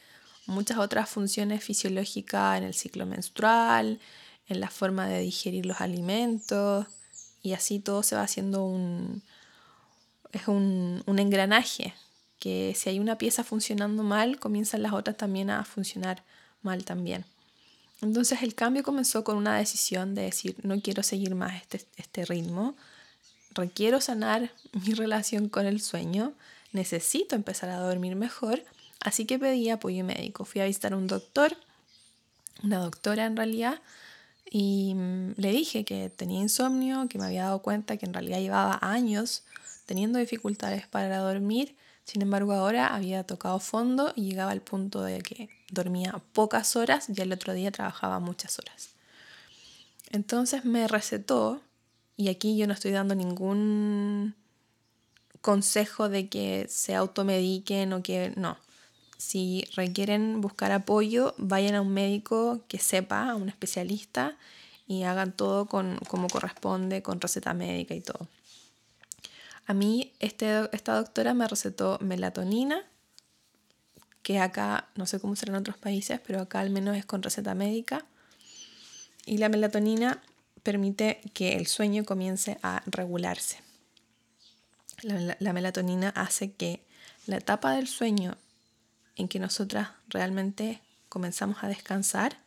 muchas 0.45 0.77
otras 0.77 1.09
funciones 1.09 1.63
fisiológicas 1.63 2.57
en 2.57 2.63
el 2.63 2.73
ciclo 2.73 3.05
menstrual, 3.05 3.99
en 4.47 4.59
la 4.61 4.69
forma 4.69 5.07
de 5.07 5.19
digerir 5.19 5.65
los 5.65 5.81
alimentos 5.81 6.87
y 7.41 7.53
así 7.53 7.79
todo 7.79 8.03
se 8.03 8.15
va 8.15 8.23
haciendo 8.23 8.63
un, 8.63 9.21
es 10.31 10.47
un, 10.47 11.03
engranaje 11.07 11.93
que 12.39 12.73
si 12.75 12.89
hay 12.89 12.99
una 12.99 13.17
pieza 13.17 13.43
funcionando 13.43 14.03
mal, 14.03 14.39
comienzan 14.39 14.81
las 14.81 14.93
otras 14.93 15.17
también 15.17 15.49
a 15.49 15.63
funcionar 15.63 16.23
mal 16.63 16.85
también. 16.85 17.25
Entonces 18.01 18.41
el 18.41 18.55
cambio 18.55 18.83
comenzó 18.83 19.23
con 19.23 19.37
una 19.37 19.57
decisión 19.57 20.15
de 20.15 20.23
decir, 20.23 20.55
no 20.63 20.81
quiero 20.81 21.03
seguir 21.03 21.35
más 21.35 21.61
este, 21.61 21.85
este 21.97 22.25
ritmo, 22.25 22.75
requiero 23.53 24.01
sanar 24.01 24.51
mi 24.85 24.93
relación 24.93 25.49
con 25.49 25.65
el 25.65 25.81
sueño, 25.81 26.33
necesito 26.71 27.35
empezar 27.35 27.69
a 27.69 27.77
dormir 27.77 28.15
mejor 28.15 28.63
Así 29.01 29.25
que 29.25 29.39
pedí 29.39 29.69
apoyo 29.69 30.03
médico. 30.03 30.45
Fui 30.45 30.61
a 30.61 30.65
visitar 30.65 30.93
a 30.93 30.97
un 30.97 31.07
doctor, 31.07 31.57
una 32.63 32.77
doctora 32.77 33.25
en 33.25 33.35
realidad, 33.35 33.81
y 34.53 34.93
mm, 34.95 35.35
le 35.37 35.51
dije 35.51 35.85
que 35.85 36.09
tenía 36.09 36.41
insomnio, 36.41 37.07
que 37.07 37.17
me 37.17 37.25
había 37.25 37.45
dado 37.45 37.61
cuenta 37.61 37.95
que 37.95 38.05
en 38.05 38.13
realidad 38.13 38.39
llevaba 38.39 38.77
años 38.81 39.43
teniendo 39.85 40.19
dificultades 40.19 40.85
para 40.87 41.19
dormir. 41.19 41.77
Sin 42.03 42.21
embargo, 42.21 42.51
ahora 42.51 42.93
había 42.93 43.23
tocado 43.23 43.59
fondo 43.59 44.11
y 44.13 44.23
llegaba 44.29 44.51
al 44.51 44.61
punto 44.61 45.01
de 45.03 45.21
que 45.21 45.49
dormía 45.71 46.21
pocas 46.33 46.75
horas 46.75 47.07
y 47.07 47.21
el 47.21 47.31
otro 47.31 47.53
día 47.53 47.71
trabajaba 47.71 48.19
muchas 48.19 48.59
horas. 48.59 48.89
Entonces 50.11 50.65
me 50.65 50.85
recetó, 50.89 51.61
y 52.17 52.27
aquí 52.27 52.57
yo 52.57 52.67
no 52.67 52.73
estoy 52.73 52.91
dando 52.91 53.15
ningún 53.15 54.35
consejo 55.39 56.09
de 56.09 56.27
que 56.27 56.67
se 56.69 56.93
automediquen 56.93 57.93
o 57.93 58.03
que 58.03 58.33
no. 58.35 58.57
Si 59.21 59.67
requieren 59.75 60.41
buscar 60.41 60.71
apoyo, 60.71 61.35
vayan 61.37 61.75
a 61.75 61.81
un 61.81 61.93
médico 61.93 62.65
que 62.67 62.79
sepa, 62.79 63.29
a 63.29 63.35
un 63.35 63.49
especialista, 63.49 64.35
y 64.87 65.03
hagan 65.03 65.31
todo 65.31 65.67
con, 65.67 65.97
como 66.07 66.27
corresponde, 66.27 67.03
con 67.03 67.21
receta 67.21 67.53
médica 67.53 67.93
y 67.93 68.01
todo. 68.01 68.27
A 69.67 69.75
mí 69.75 70.11
este, 70.19 70.67
esta 70.75 70.95
doctora 70.95 71.35
me 71.35 71.47
recetó 71.47 71.99
melatonina, 72.01 72.83
que 74.23 74.39
acá, 74.39 74.89
no 74.95 75.05
sé 75.05 75.19
cómo 75.19 75.35
será 75.35 75.51
en 75.51 75.59
otros 75.59 75.77
países, 75.77 76.19
pero 76.25 76.41
acá 76.41 76.59
al 76.59 76.71
menos 76.71 76.97
es 76.97 77.05
con 77.05 77.21
receta 77.21 77.53
médica. 77.53 78.03
Y 79.27 79.37
la 79.37 79.49
melatonina 79.49 80.23
permite 80.63 81.21
que 81.35 81.57
el 81.57 81.67
sueño 81.67 82.05
comience 82.05 82.57
a 82.63 82.81
regularse. 82.87 83.59
la 85.03 85.53
melatonina 85.53 86.09
hace 86.09 86.53
que 86.53 86.83
la 87.27 87.37
etapa 87.37 87.73
del 87.73 87.87
sueño 87.87 88.35
en 89.15 89.27
que 89.27 89.39
nosotras 89.39 89.89
realmente 90.07 90.81
comenzamos 91.09 91.63
a 91.63 91.67
descansar 91.67 92.37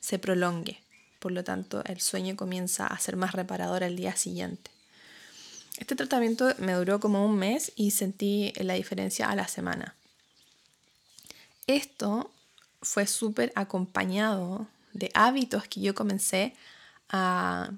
se 0.00 0.18
prolongue. 0.18 0.82
Por 1.18 1.32
lo 1.32 1.44
tanto, 1.44 1.82
el 1.84 2.00
sueño 2.00 2.36
comienza 2.36 2.86
a 2.86 2.98
ser 2.98 3.16
más 3.16 3.32
reparador 3.32 3.82
al 3.82 3.96
día 3.96 4.16
siguiente. 4.16 4.70
Este 5.78 5.94
tratamiento 5.94 6.52
me 6.58 6.72
duró 6.72 7.00
como 7.00 7.24
un 7.24 7.36
mes 7.36 7.72
y 7.76 7.92
sentí 7.92 8.52
la 8.56 8.74
diferencia 8.74 9.30
a 9.30 9.36
la 9.36 9.46
semana. 9.48 9.94
Esto 11.66 12.30
fue 12.82 13.06
súper 13.06 13.52
acompañado 13.54 14.66
de 14.92 15.10
hábitos 15.14 15.68
que 15.68 15.80
yo 15.80 15.94
comencé 15.94 16.54
a 17.08 17.70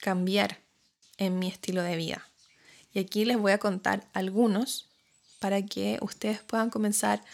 cambiar 0.00 0.58
en 1.16 1.38
mi 1.38 1.48
estilo 1.48 1.82
de 1.82 1.96
vida. 1.96 2.26
Y 2.94 3.00
aquí 3.00 3.24
les 3.24 3.38
voy 3.38 3.52
a 3.52 3.58
contar 3.58 4.06
algunos 4.14 4.88
para 5.38 5.62
que 5.62 5.98
ustedes 6.00 6.40
puedan 6.40 6.70
comenzar 6.70 7.20
a 7.20 7.24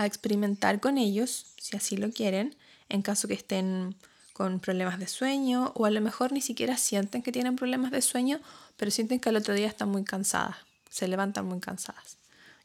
experimentar 0.00 0.80
con 0.80 0.98
ellos, 0.98 1.46
si 1.58 1.76
así 1.76 1.96
lo 1.96 2.10
quieren, 2.10 2.56
en 2.88 3.02
caso 3.02 3.28
que 3.28 3.34
estén 3.34 3.94
con 4.32 4.60
problemas 4.60 4.98
de 4.98 5.06
sueño 5.06 5.72
o 5.74 5.84
a 5.84 5.90
lo 5.90 6.00
mejor 6.00 6.32
ni 6.32 6.40
siquiera 6.40 6.76
sienten 6.76 7.22
que 7.22 7.32
tienen 7.32 7.56
problemas 7.56 7.90
de 7.90 8.02
sueño, 8.02 8.40
pero 8.76 8.90
sienten 8.90 9.20
que 9.20 9.28
al 9.28 9.36
otro 9.36 9.54
día 9.54 9.68
están 9.68 9.90
muy 9.90 10.04
cansadas, 10.04 10.56
se 10.90 11.06
levantan 11.08 11.46
muy 11.46 11.60
cansadas. 11.60 12.16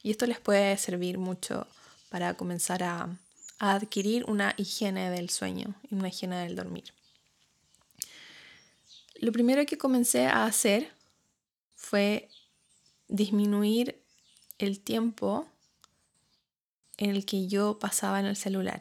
Y 0.02 0.10
esto 0.10 0.26
les 0.26 0.40
puede 0.40 0.76
servir 0.78 1.18
mucho 1.18 1.66
para 2.08 2.34
comenzar 2.34 2.82
a, 2.82 3.08
a 3.58 3.74
adquirir 3.74 4.24
una 4.24 4.54
higiene 4.56 5.10
del 5.10 5.30
sueño 5.30 5.74
y 5.90 5.94
una 5.94 6.08
higiene 6.08 6.36
del 6.36 6.56
dormir. 6.56 6.84
Lo 9.20 9.32
primero 9.32 9.66
que 9.66 9.76
comencé 9.76 10.26
a 10.26 10.44
hacer 10.44 10.90
fue 11.74 12.28
disminuir 13.08 14.00
el 14.58 14.80
tiempo 14.80 15.46
en 16.98 17.10
el 17.10 17.24
que 17.24 17.48
yo 17.48 17.78
pasaba 17.78 18.20
en 18.20 18.26
el 18.26 18.36
celular. 18.36 18.80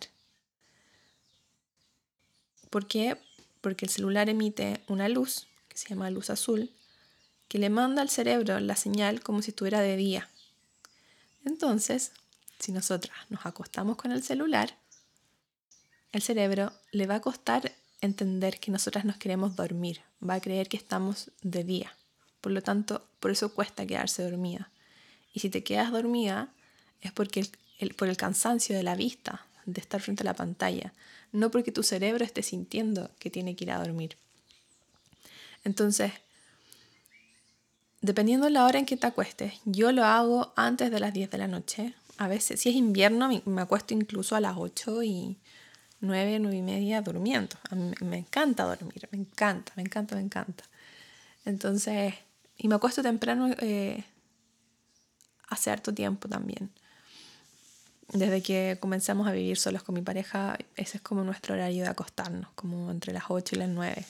¿Por 2.69 2.87
qué? 2.87 3.17
Porque 3.61 3.85
el 3.85 3.91
celular 3.91 4.27
emite 4.29 4.81
una 4.87 5.07
luz, 5.07 5.47
que 5.69 5.77
se 5.77 5.87
llama 5.87 6.09
luz 6.09 6.29
azul, 6.29 6.71
que 7.47 7.59
le 7.59 7.69
manda 7.69 8.01
al 8.01 8.09
cerebro 8.09 8.59
la 8.59 8.75
señal 8.75 9.21
como 9.21 9.41
si 9.41 9.51
estuviera 9.51 9.79
de 9.81 9.95
día. 9.95 10.29
Entonces, 11.45 12.11
si 12.59 12.71
nosotras 12.71 13.15
nos 13.29 13.45
acostamos 13.45 13.95
con 13.95 14.11
el 14.11 14.23
celular, 14.23 14.77
el 16.11 16.21
cerebro 16.21 16.73
le 16.91 17.07
va 17.07 17.15
a 17.15 17.21
costar 17.21 17.71
entender 18.01 18.59
que 18.59 18.71
nosotras 18.71 19.05
nos 19.05 19.17
queremos 19.17 19.55
dormir, 19.55 20.01
va 20.27 20.35
a 20.35 20.41
creer 20.41 20.67
que 20.67 20.77
estamos 20.77 21.31
de 21.41 21.63
día. 21.63 21.95
Por 22.41 22.51
lo 22.51 22.61
tanto, 22.61 23.07
por 23.19 23.31
eso 23.31 23.53
cuesta 23.53 23.85
quedarse 23.85 24.23
dormida. 24.23 24.71
Y 25.33 25.39
si 25.39 25.49
te 25.49 25.63
quedas 25.63 25.91
dormida, 25.91 26.53
es 27.01 27.11
porque 27.11 27.49
por 27.95 28.07
el 28.07 28.17
cansancio 28.17 28.75
de 28.75 28.83
la 28.83 28.95
vista, 28.95 29.45
de 29.65 29.81
estar 29.81 30.01
frente 30.01 30.23
a 30.23 30.25
la 30.25 30.33
pantalla, 30.33 30.93
no 31.31 31.51
porque 31.51 31.71
tu 31.71 31.83
cerebro 31.83 32.23
esté 32.23 32.41
sintiendo 32.41 33.11
que 33.19 33.29
tiene 33.29 33.55
que 33.55 33.65
ir 33.65 33.71
a 33.71 33.79
dormir. 33.79 34.17
Entonces, 35.63 36.11
dependiendo 38.01 38.45
de 38.45 38.51
la 38.51 38.65
hora 38.65 38.79
en 38.79 38.85
que 38.85 38.97
te 38.97 39.07
acuestes, 39.07 39.53
yo 39.65 39.91
lo 39.91 40.05
hago 40.05 40.53
antes 40.55 40.89
de 40.89 40.99
las 40.99 41.13
10 41.13 41.29
de 41.29 41.37
la 41.37 41.47
noche. 41.47 41.93
A 42.17 42.27
veces, 42.27 42.61
si 42.61 42.69
es 42.69 42.75
invierno, 42.75 43.29
me 43.45 43.61
acuesto 43.61 43.93
incluso 43.93 44.35
a 44.35 44.41
las 44.41 44.55
8 44.57 45.03
y 45.03 45.37
9, 45.99 46.39
9 46.39 46.57
y 46.57 46.61
media 46.61 47.01
durmiendo. 47.01 47.57
A 47.69 47.75
mí 47.75 47.91
me 48.01 48.17
encanta 48.17 48.63
dormir, 48.63 49.07
me 49.11 49.19
encanta, 49.19 49.73
me 49.75 49.83
encanta, 49.83 50.15
me 50.15 50.21
encanta. 50.21 50.63
Entonces, 51.45 52.13
y 52.57 52.67
me 52.67 52.75
acuesto 52.75 53.03
temprano 53.03 53.53
eh, 53.59 54.03
hace 55.49 55.69
harto 55.69 55.93
tiempo 55.93 56.27
también 56.27 56.71
desde 58.09 58.41
que 58.41 58.77
comenzamos 58.79 59.27
a 59.27 59.33
vivir 59.33 59.57
solos 59.57 59.83
con 59.83 59.95
mi 59.95 60.01
pareja, 60.01 60.57
ese 60.75 60.97
es 60.97 61.03
como 61.03 61.23
nuestro 61.23 61.55
horario 61.55 61.83
de 61.83 61.89
acostarnos, 61.89 62.49
como 62.55 62.89
entre 62.89 63.13
las 63.13 63.25
8 63.29 63.55
y 63.55 63.59
las 63.59 63.69
9. 63.69 64.05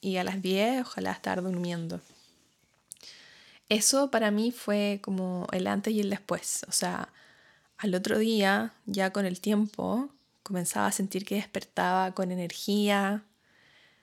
Y 0.00 0.16
a 0.16 0.24
las 0.24 0.40
10 0.40 0.82
ojalá 0.82 1.12
estar 1.12 1.42
durmiendo. 1.42 2.00
Eso 3.68 4.10
para 4.10 4.30
mí 4.30 4.50
fue 4.50 5.00
como 5.02 5.46
el 5.52 5.66
antes 5.66 5.92
y 5.92 6.00
el 6.00 6.10
después. 6.10 6.64
O 6.68 6.72
sea, 6.72 7.08
al 7.78 7.94
otro 7.94 8.18
día, 8.18 8.72
ya 8.86 9.12
con 9.12 9.26
el 9.26 9.40
tiempo, 9.40 10.10
comenzaba 10.42 10.86
a 10.86 10.92
sentir 10.92 11.24
que 11.24 11.36
despertaba 11.36 12.12
con 12.12 12.30
energía. 12.32 13.24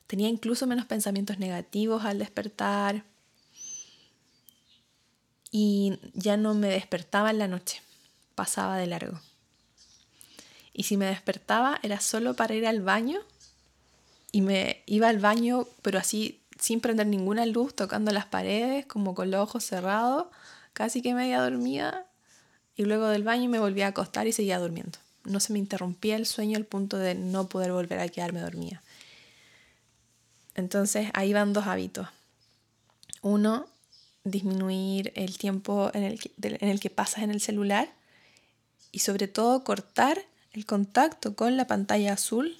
Tenía 0.07 0.29
incluso 0.29 0.67
menos 0.67 0.85
pensamientos 0.85 1.39
negativos 1.39 2.03
al 2.05 2.19
despertar. 2.19 3.05
Y 5.51 5.99
ya 6.13 6.37
no 6.37 6.53
me 6.53 6.67
despertaba 6.67 7.29
en 7.29 7.39
la 7.39 7.47
noche, 7.47 7.81
pasaba 8.35 8.77
de 8.77 8.87
largo. 8.87 9.19
Y 10.73 10.83
si 10.83 10.97
me 10.97 11.05
despertaba 11.05 11.79
era 11.83 11.99
solo 11.99 12.35
para 12.35 12.55
ir 12.55 12.65
al 12.65 12.81
baño 12.81 13.19
y 14.31 14.41
me 14.41 14.83
iba 14.85 15.09
al 15.09 15.19
baño, 15.19 15.67
pero 15.81 15.99
así 15.99 16.41
sin 16.59 16.79
prender 16.79 17.07
ninguna 17.07 17.45
luz, 17.45 17.75
tocando 17.75 18.11
las 18.11 18.25
paredes, 18.25 18.85
como 18.85 19.15
con 19.15 19.31
los 19.31 19.41
ojos 19.41 19.65
cerrados, 19.65 20.27
casi 20.73 21.01
que 21.01 21.15
media 21.15 21.41
dormida, 21.41 22.05
y 22.75 22.85
luego 22.85 23.07
del 23.07 23.23
baño 23.23 23.49
me 23.49 23.59
volvía 23.59 23.87
a 23.87 23.89
acostar 23.89 24.27
y 24.27 24.31
seguía 24.31 24.59
durmiendo. 24.59 24.99
No 25.23 25.39
se 25.39 25.53
me 25.53 25.59
interrumpía 25.59 26.15
el 26.15 26.25
sueño 26.25 26.57
al 26.57 26.65
punto 26.65 26.97
de 26.97 27.15
no 27.15 27.49
poder 27.49 27.71
volver 27.71 27.99
a 27.99 28.07
quedarme 28.07 28.41
dormida. 28.41 28.81
Entonces 30.55 31.09
ahí 31.13 31.33
van 31.33 31.53
dos 31.53 31.67
hábitos. 31.67 32.07
Uno, 33.21 33.67
disminuir 34.23 35.11
el 35.15 35.37
tiempo 35.37 35.91
en 35.93 36.03
el, 36.03 36.19
que, 36.19 36.31
en 36.41 36.69
el 36.69 36.79
que 36.79 36.89
pasas 36.89 37.23
en 37.23 37.31
el 37.31 37.41
celular 37.41 37.91
y 38.91 38.99
sobre 38.99 39.27
todo 39.27 39.63
cortar 39.63 40.23
el 40.53 40.65
contacto 40.65 41.35
con 41.35 41.57
la 41.57 41.67
pantalla 41.67 42.13
azul, 42.13 42.57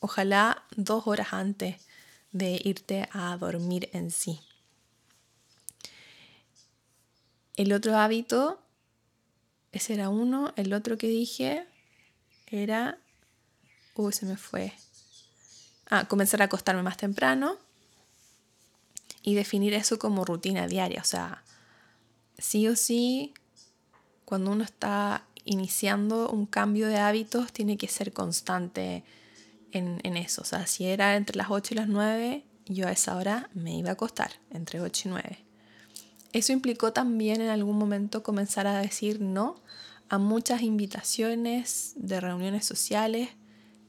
ojalá 0.00 0.64
dos 0.76 1.06
horas 1.06 1.32
antes 1.32 1.76
de 2.32 2.60
irte 2.64 3.08
a 3.12 3.36
dormir 3.36 3.90
en 3.92 4.10
sí. 4.10 4.40
El 7.56 7.72
otro 7.72 7.96
hábito, 7.96 8.60
ese 9.72 9.94
era 9.94 10.08
uno, 10.08 10.52
el 10.56 10.72
otro 10.72 10.96
que 10.96 11.08
dije 11.08 11.66
era, 12.46 12.98
uy, 13.94 14.12
se 14.12 14.26
me 14.26 14.36
fue. 14.36 14.72
Ah, 15.86 16.06
comenzar 16.08 16.40
a 16.40 16.46
acostarme 16.46 16.82
más 16.82 16.96
temprano 16.96 17.58
y 19.22 19.34
definir 19.34 19.74
eso 19.74 19.98
como 19.98 20.24
rutina 20.24 20.66
diaria. 20.66 21.00
O 21.00 21.04
sea, 21.04 21.42
sí 22.38 22.66
o 22.68 22.76
sí, 22.76 23.34
cuando 24.24 24.50
uno 24.50 24.64
está 24.64 25.26
iniciando 25.44 26.30
un 26.30 26.46
cambio 26.46 26.86
de 26.88 26.98
hábitos, 26.98 27.52
tiene 27.52 27.76
que 27.76 27.88
ser 27.88 28.12
constante 28.12 29.04
en, 29.72 30.00
en, 30.02 30.16
eso. 30.16 30.42
O 30.42 30.44
sea, 30.44 30.66
si 30.66 30.86
era 30.86 31.16
entre 31.16 31.36
las 31.36 31.50
8 31.50 31.74
y 31.74 31.76
las 31.76 31.88
9, 31.88 32.44
yo 32.66 32.86
a 32.88 32.92
esa 32.92 33.16
hora 33.16 33.50
me 33.54 33.76
iba 33.76 33.90
a 33.90 33.94
acostar, 33.94 34.32
entre 34.50 34.80
8 34.80 35.08
y 35.08 35.10
9. 35.10 35.38
Eso 36.32 36.52
implicó 36.52 36.92
también 36.92 37.40
en 37.40 37.48
algún 37.48 37.76
momento 37.76 38.22
comenzar 38.22 38.66
a 38.66 38.80
decir 38.80 39.20
no 39.20 39.56
a 40.08 40.18
muchas 40.18 40.62
invitaciones 40.62 41.94
de 41.96 42.20
reuniones 42.20 42.64
sociales 42.64 43.30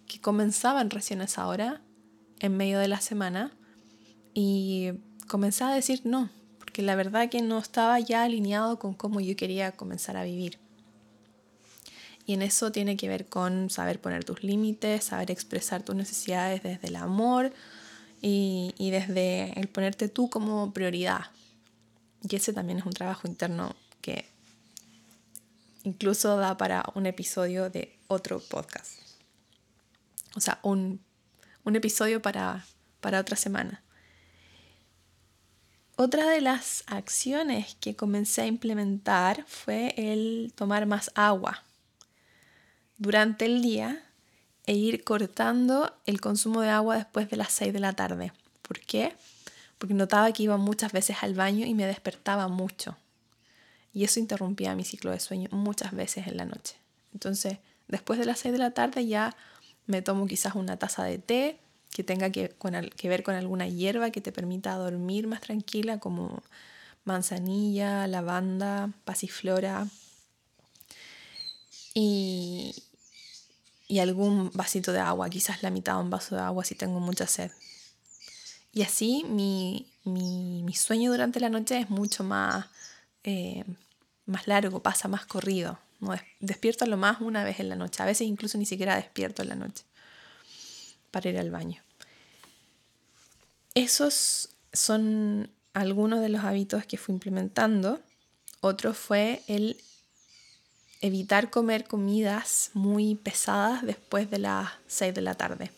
que 0.08 0.22
comenzaban 0.22 0.90
recién 0.90 1.22
a 1.22 1.26
esa 1.26 1.48
hora, 1.48 1.82
en 2.40 2.58
medio 2.58 2.80
de 2.80 2.88
la 2.88 3.02
semana, 3.02 3.52
y 4.34 4.92
comencé 5.28 5.64
a 5.64 5.70
decir 5.70 6.02
no, 6.06 6.30
porque 6.60 6.82
la 6.82 6.96
verdad 6.96 7.30
que 7.30 7.42
no 7.42 7.60
estaba 7.60 8.00
ya 8.00 8.24
alineado 8.24 8.80
con 8.80 8.94
cómo 8.94 9.20
yo 9.22 9.36
quería 9.36 9.72
comenzar 9.74 10.18
a 10.18 10.24
vivir. 10.24 10.63
Y 12.26 12.34
en 12.34 12.42
eso 12.42 12.72
tiene 12.72 12.96
que 12.96 13.10
ver 13.10 13.28
con 13.28 13.70
saber 13.70 14.00
poner 14.00 14.24
tus 14.24 14.44
límites, 14.44 15.06
saber 15.06 15.30
expresar 15.32 15.84
tus 15.84 15.96
necesidades 15.96 16.64
desde 16.64 16.88
el 16.88 16.96
amor 16.96 17.52
y, 18.22 18.74
y, 18.78 18.92
desde 18.92 19.60
el 19.60 19.68
ponerte 19.68 20.08
tú 20.08 20.30
como 20.30 20.72
prioridad. 20.74 21.26
Y 22.22 22.36
ese 22.36 22.54
también 22.54 22.80
es 22.80 22.86
un 22.86 22.94
trabajo 22.94 23.28
interno 23.28 23.76
que 24.00 24.26
incluso 25.84 26.38
da 26.38 26.58
para 26.58 26.86
un 26.96 27.06
episodio 27.06 27.70
de 27.70 28.00
otro 28.08 28.40
podcast. 28.40 29.00
O 30.36 30.40
sea, 30.40 30.60
un, 30.64 31.02
un 31.66 31.76
episodio 31.76 32.22
para, 32.22 32.66
para 33.02 33.20
otra 33.20 33.36
semana. 33.36 33.84
Otra 35.98 36.28
de 36.30 36.42
las 36.42 36.84
acciones 36.88 37.76
que 37.82 37.96
comencé 37.96 38.42
a 38.42 38.48
implementar 38.48 39.46
fue 39.48 39.94
el 39.98 40.54
tomar 40.56 40.86
más 40.86 41.12
agua 41.14 41.64
durante 43.04 43.44
el 43.46 43.62
día 43.62 44.02
e 44.66 44.76
ir 44.76 45.04
cortando 45.04 45.94
el 46.06 46.22
consumo 46.22 46.62
de 46.62 46.70
agua 46.70 46.96
después 46.96 47.30
de 47.30 47.36
las 47.36 47.52
6 47.52 47.74
de 47.74 47.82
la 47.82 47.92
tarde. 47.92 48.32
¿Por 48.62 48.80
qué? 48.80 49.14
Porque 49.78 49.94
notaba 49.94 50.32
que 50.32 50.44
iba 50.44 50.56
muchas 50.56 50.94
veces 50.94 51.18
al 51.22 51.34
baño 51.34 51.66
y 51.66 51.74
me 51.74 51.86
despertaba 51.86 52.48
mucho. 52.48 52.96
Y 53.94 54.06
eso 54.06 54.22
interrumpía 54.22 54.74
mi 54.74 54.86
ciclo 54.86 55.12
de 55.12 55.20
sueño 55.20 55.50
muchas 55.52 55.92
veces 55.92 56.28
en 56.28 56.38
la 56.38 56.46
noche. 56.46 56.78
Entonces, 57.12 57.58
después 57.90 58.20
de 58.20 58.26
las 58.26 58.40
6 58.40 58.54
de 58.54 58.60
la 58.60 58.72
tarde 58.72 59.06
ya 59.06 59.36
me 59.86 60.02
tomo 60.02 60.26
quizás 60.26 60.56
una 60.56 60.78
taza 60.78 61.04
de 61.04 61.18
té 61.18 61.58
que 61.90 62.06
tenga 62.06 62.30
que, 62.30 62.56
que 62.96 63.10
ver 63.10 63.24
con 63.24 63.36
alguna 63.36 63.68
hierba 63.68 64.12
que 64.12 64.22
te 64.22 64.32
permita 64.32 64.76
dormir 64.78 65.28
más 65.28 65.42
tranquila, 65.42 66.00
como 66.00 66.42
manzanilla, 67.04 68.08
lavanda, 68.08 68.92
pasiflora. 69.04 69.88
Y, 71.94 72.74
y 73.88 74.00
algún 74.00 74.52
vasito 74.54 74.92
de 74.92 75.00
agua, 75.00 75.30
quizás 75.30 75.64
la 75.64 75.70
mitad 75.70 75.96
de 75.96 76.04
un 76.04 76.10
vaso 76.10 76.36
de 76.36 76.42
agua 76.42 76.64
si 76.64 76.76
tengo 76.76 77.00
mucha 77.00 77.28
sed. 77.28 77.52
Y 78.72 78.82
así 78.82 79.24
mi, 79.26 79.88
sueño 80.74 81.12
durante 81.12 81.40
la 81.40 81.50
noche 81.50 81.78
es 81.78 81.90
mucho 81.90 82.24
más, 82.24 82.66
eh, 83.24 83.64
más 84.26 84.48
largo, 84.48 84.82
pasa 84.82 85.08
más 85.08 85.26
corrido. 85.26 85.80
¿no? 86.00 86.14
Despierto 86.40 86.86
lo 86.86 86.98
más 86.98 87.22
una 87.22 87.44
vez 87.44 87.60
en 87.60 87.70
la 87.70 87.76
noche, 87.76 88.02
a 88.02 88.06
veces 88.06 88.28
incluso 88.28 88.58
ni 88.58 88.66
siquiera 88.66 88.96
despierto 88.96 89.44
en 89.44 89.50
la 89.50 89.56
noche 89.56 89.84
para 91.12 91.30
ir 91.30 91.38
al 91.38 91.52
baño. 91.52 91.82
Esos 93.76 94.50
son 94.72 95.52
algunos 95.74 96.22
de 96.22 96.30
los 96.30 96.44
hábitos 96.44 96.86
que 96.86 96.98
fui 96.98 97.14
implementando. 97.14 98.02
Otro 98.62 98.94
fue 98.94 99.44
el 99.48 99.78
evitar 101.04 101.50
comer 101.50 101.84
comidas 101.84 102.72
muy 102.74 103.16
pesadas 103.16 103.86
después 103.86 104.32
de 104.32 104.40
las 104.40 104.70
6 104.88 105.14
de 105.14 105.22
la 105.22 105.36
tarde. 105.36 105.70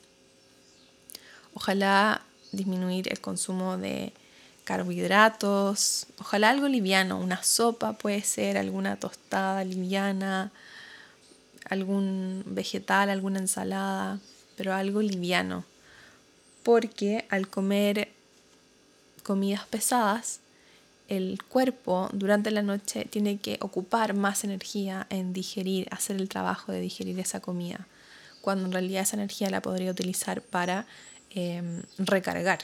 Ojalá 1.55 2.21
disminuir 2.51 3.11
el 3.11 3.19
consumo 3.19 3.75
de 3.75 4.13
carbohidratos, 4.65 6.05
ojalá 6.19 6.51
algo 6.51 6.67
liviano, 6.67 7.17
una 7.17 7.41
sopa 7.41 7.93
puede 7.93 8.21
ser, 8.21 8.55
alguna 8.55 8.97
tostada 8.97 9.63
liviana, 9.63 10.51
algún 11.69 12.43
vegetal, 12.45 13.09
alguna 13.09 13.39
ensalada, 13.39 14.19
pero 14.55 14.75
algo 14.75 15.01
liviano. 15.01 15.65
Porque 16.61 17.25
al 17.31 17.47
comer 17.47 18.11
comidas 19.23 19.65
pesadas, 19.65 20.39
el 21.07 21.41
cuerpo 21.43 22.09
durante 22.13 22.51
la 22.51 22.61
noche 22.61 23.05
tiene 23.05 23.37
que 23.37 23.57
ocupar 23.61 24.13
más 24.13 24.43
energía 24.43 25.05
en 25.09 25.33
digerir, 25.33 25.87
hacer 25.91 26.15
el 26.15 26.29
trabajo 26.29 26.71
de 26.71 26.81
digerir 26.81 27.19
esa 27.19 27.39
comida, 27.39 27.87
cuando 28.41 28.65
en 28.65 28.71
realidad 28.71 29.03
esa 29.03 29.15
energía 29.15 29.49
la 29.49 29.61
podría 29.61 29.91
utilizar 29.91 30.41
para 30.41 30.87
em, 31.29 31.83
recargar 31.97 32.59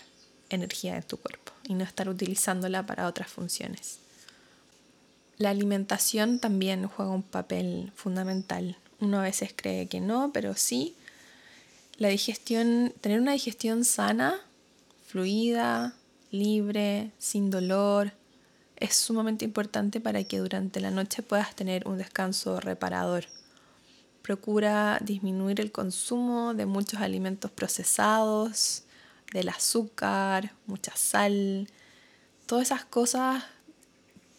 energía 0.50 0.98
en 0.98 1.04
tu 1.04 1.18
cuerpo 1.18 1.52
y 1.68 1.74
no 1.74 1.84
estar 1.84 2.10
utilizándola 2.10 2.86
para 2.86 3.08
otras 3.08 3.30
funciones. 3.30 4.00
La 5.38 5.50
alimentación 5.50 6.40
también 6.40 6.88
juega 6.88 7.12
un 7.12 7.24
papel 7.24 7.92
fundamental. 7.96 8.78
Uno 9.00 9.20
a 9.20 9.24
veces 9.24 9.54
cree 9.56 9.88
que 9.88 10.00
no, 10.00 10.32
pero 10.34 10.56
sí. 10.56 10.96
La 11.98 12.10
digestión, 12.10 12.94
tener 13.02 13.20
una 13.20 13.32
digestión 13.32 13.84
sana, 13.84 14.40
fluida, 15.08 15.96
libre, 16.30 17.12
sin 17.18 17.50
dolor, 17.50 18.14
es 18.82 18.96
sumamente 18.96 19.46
importante 19.46 20.02
para 20.02 20.24
que 20.24 20.40
durante 20.40 20.80
la 20.80 20.90
noche 20.90 21.22
puedas 21.22 21.56
tener 21.56 21.88
un 21.88 21.98
descanso 21.98 22.60
reparador. 22.60 23.26
Procura 24.24 25.00
disminuir 25.02 25.62
el 25.62 25.72
consumo 25.72 26.56
de 26.56 26.66
muchos 26.66 27.00
alimentos 27.00 27.52
procesados, 27.52 28.84
del 29.32 29.50
azúcar, 29.50 30.54
mucha 30.66 30.96
sal, 30.96 31.68
todas 32.48 32.68
esas 32.68 32.84
cosas 32.84 33.44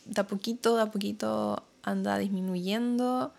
de 0.04 0.20
a 0.20 0.26
poquito, 0.26 0.78
a 0.78 0.90
poquito 0.90 1.62
anda 1.84 2.18
disminuyendo 2.18 3.32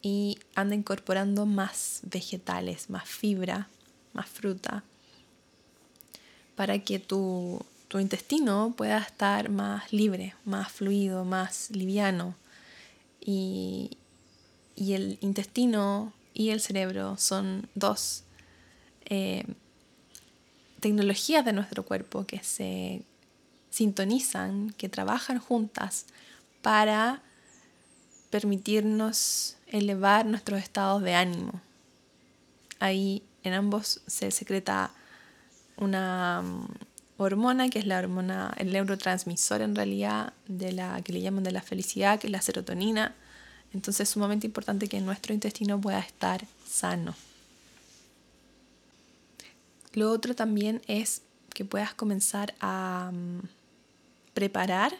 y 0.00 0.38
anda 0.54 0.76
incorporando 0.76 1.44
más 1.44 2.02
vegetales, 2.04 2.88
más 2.88 3.08
fibra, 3.08 3.68
más 4.12 4.28
fruta, 4.28 4.84
para 6.54 6.78
que 6.78 7.00
tu 7.00 7.60
tu 7.88 7.98
intestino 7.98 8.74
pueda 8.76 8.98
estar 8.98 9.48
más 9.48 9.92
libre, 9.92 10.34
más 10.44 10.72
fluido, 10.72 11.24
más 11.24 11.70
liviano. 11.70 12.34
Y, 13.20 13.98
el 14.76 15.18
intestino 15.22 16.12
y 16.34 16.50
el 16.50 16.60
cerebro 16.60 17.16
son 17.16 17.68
dos 17.74 18.24
eh, 19.06 19.46
tecnologías 20.80 21.44
de 21.44 21.54
nuestro 21.54 21.82
cuerpo 21.84 22.26
que 22.26 22.42
se 22.42 23.02
sintonizan, 23.70 24.74
que 24.76 24.90
trabajan 24.90 25.38
juntas 25.38 26.06
para 26.60 27.22
permitirnos 28.30 29.56
elevar 29.68 30.26
nuestros 30.26 30.60
estados 30.60 31.02
de 31.02 31.14
ánimo. 31.14 31.60
Ahí 32.80 33.22
en 33.42 33.54
ambos 33.54 34.02
se 34.06 34.30
secreta 34.30 34.90
una 35.78 36.44
hormona, 37.18 37.70
que 37.70 37.78
es 37.78 37.86
la 37.86 37.98
hormona, 37.98 38.54
el 38.58 38.72
neurotransmisor 38.72 39.62
en 39.62 39.74
realidad 39.74 40.32
de 40.48 40.72
la 40.72 41.00
que 41.02 41.12
le 41.12 41.20
llaman 41.20 41.44
de 41.44 41.52
la 41.52 41.62
felicidad, 41.62 42.18
que 42.20 42.26
es 42.26 42.30
la 42.30 42.42
serotonina. 42.42 43.14
Entonces 43.72 44.08
es 44.08 44.10
sumamente 44.10 44.46
importante 44.46 44.88
que 44.88 45.00
nuestro 45.00 45.34
intestino 45.34 45.80
pueda 45.80 45.98
estar 46.00 46.44
sano. 46.66 47.14
Lo 49.92 50.10
otro 50.10 50.34
también 50.34 50.82
es 50.86 51.22
que 51.54 51.64
puedas 51.64 51.94
comenzar 51.94 52.54
a 52.60 53.10
mm, 53.12 53.40
preparar 54.34 54.92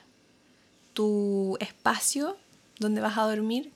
tu 0.95 1.59
espacio 1.61 2.39
donde 2.79 3.03
vas 3.03 3.19
a 3.19 3.23
dormir 3.23 3.71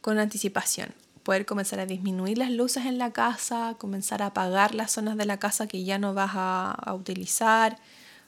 con 0.00 0.18
anticipación. 0.18 0.92
Poder 1.30 1.46
comenzar 1.46 1.78
a 1.78 1.86
disminuir 1.86 2.38
las 2.38 2.50
luces 2.50 2.86
en 2.86 2.98
la 2.98 3.12
casa, 3.12 3.76
comenzar 3.78 4.20
a 4.20 4.26
apagar 4.26 4.74
las 4.74 4.90
zonas 4.90 5.16
de 5.16 5.26
la 5.26 5.36
casa 5.36 5.68
que 5.68 5.84
ya 5.84 5.96
no 5.96 6.12
vas 6.12 6.32
a, 6.34 6.72
a 6.72 6.92
utilizar, 6.92 7.78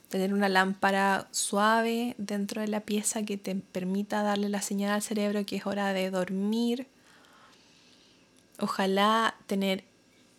tener 0.07 0.33
una 0.33 0.47
lámpara 0.47 1.27
suave 1.31 2.15
dentro 2.17 2.61
de 2.61 2.69
la 2.69 2.79
pieza 2.79 3.23
que 3.23 3.35
te 3.35 3.55
permita 3.55 4.23
darle 4.23 4.47
la 4.47 4.61
señal 4.61 4.91
al 4.91 5.01
cerebro 5.01 5.45
que 5.45 5.57
es 5.57 5.65
hora 5.65 5.91
de 5.91 6.11
dormir. 6.11 6.87
Ojalá 8.57 9.35
tener 9.47 9.83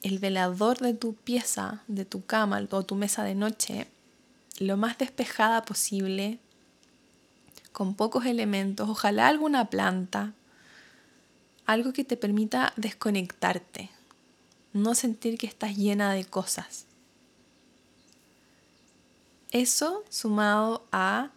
el 0.02 0.18
velador 0.18 0.78
de 0.78 0.94
tu 0.94 1.16
pieza, 1.16 1.82
de 1.86 2.06
tu 2.06 2.24
cama 2.24 2.66
o 2.70 2.82
tu 2.82 2.94
mesa 2.94 3.24
de 3.24 3.34
noche, 3.34 3.88
lo 4.58 4.78
más 4.78 4.96
despejada 4.96 5.66
posible, 5.66 6.38
con 7.72 7.94
pocos 7.94 8.24
elementos, 8.24 8.88
ojalá 8.88 9.28
alguna 9.28 9.66
planta, 9.66 10.32
algo 11.66 11.92
que 11.92 12.04
te 12.04 12.16
permita 12.16 12.72
desconectarte, 12.76 13.90
no 14.72 14.94
sentir 14.94 15.38
que 15.38 15.46
estás 15.46 15.76
llena 15.76 16.12
de 16.12 16.24
cosas. 16.24 16.86
Eso 19.50 20.02
sumado 20.08 20.84
a 20.90 21.30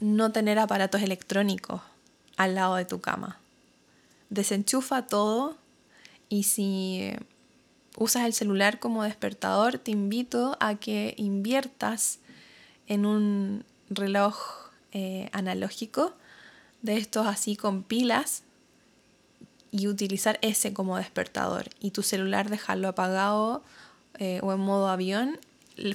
no 0.00 0.32
tener 0.32 0.58
aparatos 0.58 1.02
electrónicos 1.02 1.82
al 2.36 2.54
lado 2.54 2.76
de 2.76 2.84
tu 2.84 3.00
cama. 3.00 3.38
Desenchufa 4.30 5.06
todo 5.06 5.56
y 6.28 6.44
si 6.44 7.12
usas 7.96 8.24
el 8.24 8.32
celular 8.32 8.80
como 8.80 9.04
despertador, 9.04 9.78
te 9.78 9.90
invito 9.90 10.56
a 10.58 10.74
que 10.74 11.14
inviertas 11.16 12.18
en 12.86 13.06
un 13.06 13.64
reloj 13.88 14.36
eh, 14.92 15.28
analógico 15.32 16.14
de 16.82 16.96
estos 16.96 17.26
así 17.26 17.56
con 17.56 17.82
pilas 17.82 18.42
y 19.74 19.88
utilizar 19.88 20.38
ese 20.40 20.72
como 20.72 20.96
despertador 20.96 21.68
y 21.80 21.90
tu 21.90 22.04
celular 22.04 22.48
dejarlo 22.48 22.86
apagado 22.86 23.64
eh, 24.18 24.38
o 24.44 24.52
en 24.52 24.60
modo 24.60 24.88
avión 24.88 25.36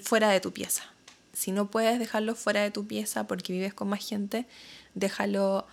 fuera 0.03 0.29
de 0.29 0.41
tu 0.41 0.51
pieza. 0.51 0.83
Si 1.31 1.53
no 1.53 1.71
puedes 1.71 1.97
dejarlo 1.97 2.35
fuera 2.35 2.61
de 2.61 2.71
tu 2.71 2.85
pieza 2.85 3.25
porque 3.25 3.53
vives 3.53 3.73
con 3.73 3.87
más 3.87 4.05
gente, 4.05 4.45
déjalo 4.95 5.65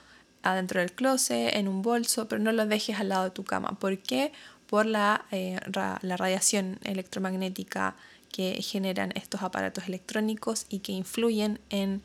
adentro 0.45 0.79
del 0.79 0.93
closet, 0.93 1.57
en 1.57 1.67
un 1.67 1.83
bolso, 1.83 2.29
pero 2.29 2.41
no 2.41 2.53
lo 2.53 2.67
dejes 2.67 3.01
al 3.01 3.09
lado 3.09 3.25
de 3.25 3.31
tu 3.31 3.43
cama. 3.43 3.77
¿Por 3.81 3.99
qué? 3.99 4.31
por 4.69 4.87
la, 4.87 5.25
eh, 5.31 5.59
la 5.73 6.17
radiación 6.17 6.79
electromagnética 6.85 7.97
que 8.33 8.61
generan 8.63 9.13
estos 9.15 9.43
aparatos 9.43 9.87
electrónicos 9.89 10.67
y 10.69 10.81
que 10.81 10.93
influyen 10.93 11.61
en 11.71 12.03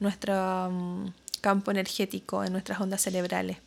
nuestro 0.00 0.68
mm, 0.70 1.06
campo 1.40 1.70
energético, 1.70 2.44
en 2.44 2.52
nuestras 2.52 2.80
ondas 2.80 3.02
cerebrales. 3.02 3.58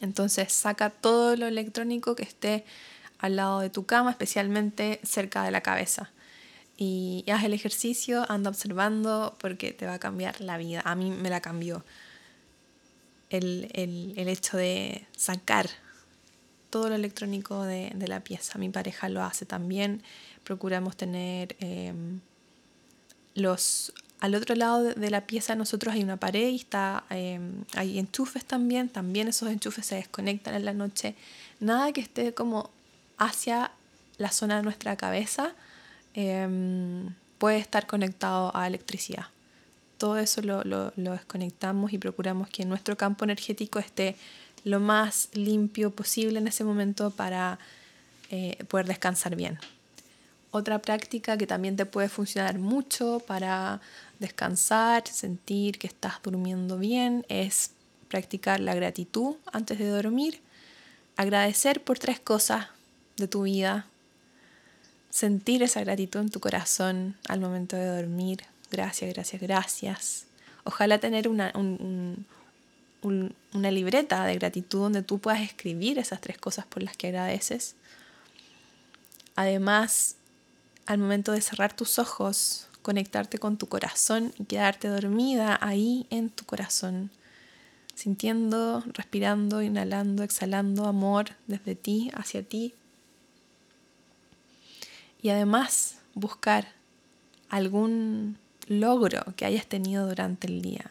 Entonces 0.00 0.52
saca 0.52 0.90
todo 0.90 1.36
lo 1.36 1.46
electrónico 1.46 2.14
que 2.14 2.22
esté 2.22 2.64
al 3.18 3.36
lado 3.36 3.60
de 3.60 3.70
tu 3.70 3.84
cama, 3.86 4.10
especialmente 4.10 5.00
cerca 5.02 5.42
de 5.42 5.50
la 5.50 5.60
cabeza. 5.60 6.10
Y 6.76 7.24
haz 7.32 7.42
el 7.42 7.54
ejercicio, 7.54 8.24
anda 8.30 8.50
observando 8.50 9.36
porque 9.40 9.72
te 9.72 9.86
va 9.86 9.94
a 9.94 9.98
cambiar 9.98 10.40
la 10.40 10.58
vida. 10.58 10.82
A 10.84 10.94
mí 10.94 11.10
me 11.10 11.28
la 11.28 11.40
cambió 11.40 11.84
el, 13.30 13.68
el, 13.74 14.28
hecho 14.28 14.56
de 14.56 15.06
sacar 15.16 15.68
todo 16.70 16.88
lo 16.88 16.94
electrónico 16.94 17.64
de, 17.64 17.92
la 18.06 18.22
pieza. 18.22 18.58
Mi 18.58 18.68
pareja 18.68 19.08
lo 19.08 19.22
hace 19.22 19.46
también. 19.46 20.02
Procuramos 20.44 20.96
tener 20.96 21.56
em, 21.60 22.20
los... 23.34 23.92
Al 24.20 24.34
otro 24.34 24.54
lado 24.56 24.82
de 24.82 25.10
la 25.10 25.26
pieza 25.26 25.54
nosotros 25.54 25.94
hay 25.94 26.02
una 26.02 26.16
pared 26.16 26.48
y 26.48 26.56
está, 26.56 27.04
em, 27.10 27.64
hay 27.76 27.98
enchufes 27.98 28.44
también. 28.44 28.88
También 28.88 29.28
esos 29.28 29.48
enchufes 29.48 29.86
se 29.86 29.94
desconectan 29.94 30.54
en 30.54 30.64
la 30.64 30.72
noche. 30.72 31.14
Nada 31.60 31.92
que 31.92 32.00
esté 32.00 32.34
como 32.34 32.70
hacia 33.16 33.70
la 34.18 34.30
zona 34.32 34.56
de 34.56 34.62
nuestra 34.62 34.96
cabeza 34.96 35.54
em, 36.14 37.14
puede 37.38 37.58
estar 37.58 37.86
conectado 37.86 38.50
a 38.56 38.66
electricidad. 38.66 39.26
Todo 39.98 40.18
eso 40.18 40.42
lo, 40.42 40.92
desconectamos 40.96 41.92
y 41.92 41.98
procuramos 41.98 42.48
que 42.48 42.64
nuestro 42.64 42.96
campo 42.96 43.24
energético 43.24 43.78
esté 43.78 44.16
lo 44.64 44.80
más 44.80 45.28
limpio 45.32 45.90
posible 45.90 46.38
en 46.38 46.48
ese 46.48 46.64
momento 46.64 47.10
para 47.10 47.58
eh, 48.30 48.64
poder 48.68 48.86
descansar 48.86 49.36
bien. 49.36 49.58
Otra 50.50 50.78
práctica 50.80 51.36
que 51.36 51.46
también 51.46 51.76
te 51.76 51.84
puede 51.84 52.08
funcionar 52.08 52.58
mucho 52.58 53.20
para 53.26 53.80
descansar, 54.18 55.06
sentir 55.06 55.78
que 55.78 55.86
estás 55.86 56.14
durmiendo 56.22 56.78
bien, 56.78 57.24
es 57.28 57.72
practicar 58.08 58.60
la 58.60 58.74
gratitud 58.74 59.36
antes 59.52 59.78
de 59.78 59.88
dormir, 59.88 60.40
agradecer 61.16 61.82
por 61.82 61.98
tres 61.98 62.18
cosas 62.20 62.66
de 63.16 63.28
tu 63.28 63.42
vida, 63.42 63.86
sentir 65.10 65.62
esa 65.62 65.80
gratitud 65.80 66.20
en 66.20 66.30
tu 66.30 66.40
corazón 66.40 67.16
al 67.28 67.40
momento 67.40 67.76
de 67.76 67.86
dormir, 67.86 68.44
gracias, 68.70 69.12
gracias, 69.12 69.42
gracias. 69.42 70.24
Ojalá 70.64 70.98
tener 70.98 71.28
una, 71.28 71.52
un, 71.54 72.26
una 73.02 73.70
libreta 73.70 74.24
de 74.26 74.34
gratitud 74.34 74.80
donde 74.80 75.02
tú 75.02 75.18
puedas 75.18 75.40
escribir 75.40 75.98
esas 75.98 76.20
tres 76.20 76.38
cosas 76.38 76.66
por 76.66 76.82
las 76.82 76.96
que 76.96 77.08
agradeces. 77.08 77.74
Además, 79.36 80.16
al 80.86 80.98
momento 80.98 81.32
de 81.32 81.40
cerrar 81.40 81.74
tus 81.74 81.98
ojos, 81.98 82.66
conectarte 82.88 83.38
con 83.38 83.58
tu 83.58 83.66
corazón 83.66 84.32
y 84.38 84.44
quedarte 84.44 84.88
dormida 84.88 85.58
ahí 85.60 86.06
en 86.08 86.30
tu 86.30 86.46
corazón, 86.46 87.10
sintiendo, 87.94 88.82
respirando, 88.94 89.60
inhalando, 89.60 90.22
exhalando 90.22 90.86
amor 90.86 91.32
desde 91.46 91.74
ti 91.74 92.10
hacia 92.14 92.42
ti. 92.42 92.72
Y 95.20 95.28
además 95.28 95.98
buscar 96.14 96.68
algún 97.50 98.38
logro 98.68 99.22
que 99.36 99.44
hayas 99.44 99.66
tenido 99.66 100.08
durante 100.08 100.46
el 100.46 100.62
día 100.62 100.90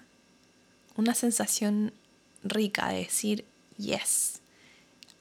una 0.98 1.16
sensación 1.16 1.94
rica 2.44 2.90
de 2.90 3.00
decir, 3.00 3.44
yes, 3.78 4.42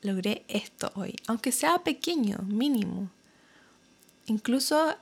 logré 0.02 0.44
esto 0.48 0.92
hoy, 0.94 1.16
aunque 1.26 1.52
sea 1.52 1.78
pequeño, 1.78 2.36
mínimo. 2.42 3.08
Incluso 4.26 4.94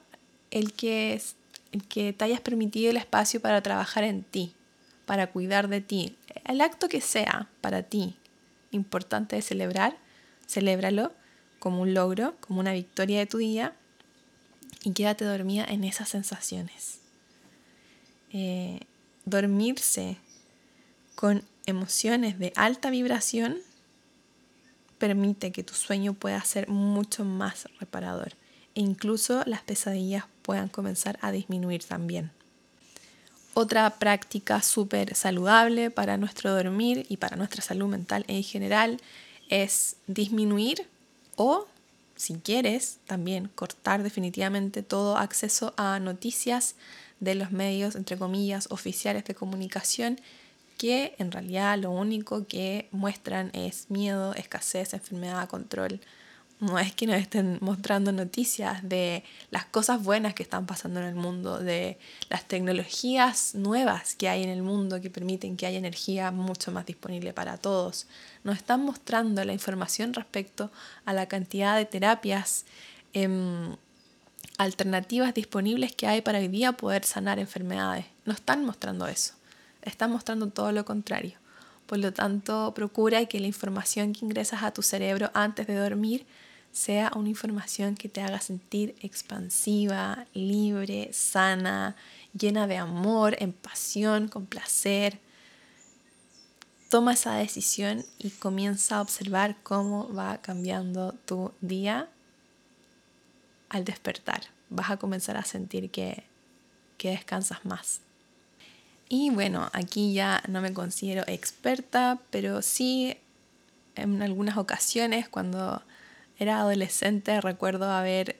el 0.52 0.72
que, 0.72 1.20
que 1.80 2.12
te 2.12 2.24
hayas 2.24 2.40
permitido 2.40 2.90
el 2.90 2.96
espacio 2.96 3.40
para 3.40 3.62
trabajar 3.62 4.04
en 4.04 4.22
ti, 4.22 4.54
para 5.06 5.30
cuidar 5.30 5.68
de 5.68 5.80
ti, 5.80 6.16
el 6.46 6.60
acto 6.60 6.88
que 6.88 7.00
sea 7.00 7.48
para 7.60 7.82
ti 7.82 8.16
importante 8.70 9.36
de 9.36 9.42
celebrar, 9.42 9.96
celébralo 10.46 11.12
como 11.58 11.82
un 11.82 11.94
logro, 11.94 12.36
como 12.40 12.60
una 12.60 12.72
victoria 12.72 13.18
de 13.18 13.26
tu 13.26 13.38
día 13.38 13.74
y 14.82 14.92
quédate 14.92 15.24
dormida 15.24 15.64
en 15.64 15.84
esas 15.84 16.08
sensaciones. 16.08 17.00
Eh, 18.32 18.80
dormirse 19.24 20.18
con 21.14 21.44
emociones 21.66 22.38
de 22.38 22.52
alta 22.56 22.90
vibración 22.90 23.58
permite 24.98 25.52
que 25.52 25.62
tu 25.62 25.74
sueño 25.74 26.14
pueda 26.14 26.42
ser 26.44 26.68
mucho 26.68 27.24
más 27.24 27.68
reparador 27.78 28.34
e 28.74 28.80
incluso 28.80 29.42
las 29.46 29.62
pesadillas 29.62 30.24
puedan 30.42 30.68
comenzar 30.68 31.18
a 31.22 31.32
disminuir 31.32 31.84
también. 31.84 32.30
Otra 33.54 33.88
práctica 33.98 34.62
súper 34.62 35.14
saludable 35.14 35.90
para 35.90 36.16
nuestro 36.16 36.52
dormir 36.52 37.06
y 37.08 37.18
para 37.18 37.36
nuestra 37.36 37.62
salud 37.62 37.88
mental 37.88 38.24
en 38.26 38.42
general 38.42 39.00
es 39.48 39.96
disminuir 40.08 40.88
o, 41.36 41.66
si 42.16 42.34
quieres, 42.34 42.98
también 43.06 43.48
cortar 43.54 44.02
definitivamente 44.02 44.82
todo 44.82 45.16
acceso 45.16 45.72
a 45.76 46.00
noticias 46.00 46.74
de 47.20 47.36
los 47.36 47.52
medios, 47.52 47.94
entre 47.94 48.18
comillas, 48.18 48.66
oficiales 48.70 49.24
de 49.24 49.34
comunicación 49.34 50.20
que 50.78 51.14
en 51.18 51.30
realidad 51.30 51.78
lo 51.78 51.90
único 51.90 52.46
que 52.46 52.88
muestran 52.90 53.50
es 53.52 53.90
miedo, 53.90 54.34
escasez, 54.34 54.92
enfermedad, 54.94 55.48
control. 55.48 56.00
No 56.60 56.78
es 56.78 56.94
que 56.94 57.06
nos 57.06 57.16
estén 57.16 57.58
mostrando 57.60 58.12
noticias 58.12 58.88
de 58.88 59.24
las 59.50 59.64
cosas 59.66 60.02
buenas 60.02 60.34
que 60.34 60.42
están 60.42 60.66
pasando 60.66 61.00
en 61.00 61.06
el 61.06 61.14
mundo, 61.14 61.58
de 61.58 61.98
las 62.30 62.44
tecnologías 62.46 63.54
nuevas 63.54 64.14
que 64.14 64.28
hay 64.28 64.42
en 64.42 64.48
el 64.48 64.62
mundo 64.62 65.00
que 65.00 65.10
permiten 65.10 65.56
que 65.56 65.66
haya 65.66 65.78
energía 65.78 66.30
mucho 66.30 66.72
más 66.72 66.86
disponible 66.86 67.32
para 67.32 67.58
todos. 67.58 68.06
Nos 68.44 68.56
están 68.56 68.84
mostrando 68.84 69.44
la 69.44 69.52
información 69.52 70.14
respecto 70.14 70.70
a 71.04 71.12
la 71.12 71.26
cantidad 71.26 71.76
de 71.76 71.84
terapias 71.84 72.64
em, 73.12 73.76
alternativas 74.56 75.34
disponibles 75.34 75.94
que 75.94 76.06
hay 76.06 76.22
para 76.22 76.38
hoy 76.38 76.48
día 76.48 76.72
poder 76.72 77.04
sanar 77.04 77.38
enfermedades. 77.38 78.06
Nos 78.24 78.36
están 78.36 78.64
mostrando 78.64 79.06
eso 79.06 79.34
está 79.84 80.08
mostrando 80.08 80.48
todo 80.48 80.72
lo 80.72 80.84
contrario. 80.84 81.38
Por 81.86 81.98
lo 81.98 82.12
tanto, 82.12 82.72
procura 82.74 83.26
que 83.26 83.40
la 83.40 83.46
información 83.46 84.12
que 84.12 84.24
ingresas 84.24 84.62
a 84.62 84.72
tu 84.72 84.82
cerebro 84.82 85.30
antes 85.34 85.66
de 85.66 85.76
dormir 85.76 86.26
sea 86.72 87.12
una 87.14 87.28
información 87.28 87.94
que 87.94 88.08
te 88.08 88.20
haga 88.20 88.40
sentir 88.40 88.96
expansiva, 89.00 90.26
libre, 90.34 91.10
sana, 91.12 91.94
llena 92.36 92.66
de 92.66 92.78
amor, 92.78 93.36
en 93.38 93.52
pasión, 93.52 94.28
con 94.28 94.46
placer. 94.46 95.20
Toma 96.88 97.12
esa 97.12 97.36
decisión 97.36 98.04
y 98.18 98.30
comienza 98.30 98.96
a 98.96 99.02
observar 99.02 99.56
cómo 99.62 100.12
va 100.12 100.38
cambiando 100.38 101.12
tu 101.26 101.52
día 101.60 102.08
al 103.68 103.84
despertar. 103.84 104.42
Vas 104.68 104.90
a 104.90 104.96
comenzar 104.96 105.36
a 105.36 105.44
sentir 105.44 105.90
que, 105.90 106.24
que 106.98 107.10
descansas 107.10 107.64
más. 107.64 108.00
Y 109.16 109.30
bueno, 109.30 109.70
aquí 109.72 110.12
ya 110.12 110.42
no 110.48 110.60
me 110.60 110.72
considero 110.72 111.22
experta, 111.28 112.18
pero 112.30 112.62
sí 112.62 113.16
en 113.94 114.20
algunas 114.22 114.56
ocasiones 114.56 115.28
cuando 115.28 115.80
era 116.36 116.58
adolescente 116.58 117.40
recuerdo 117.40 117.88
haber 117.88 118.34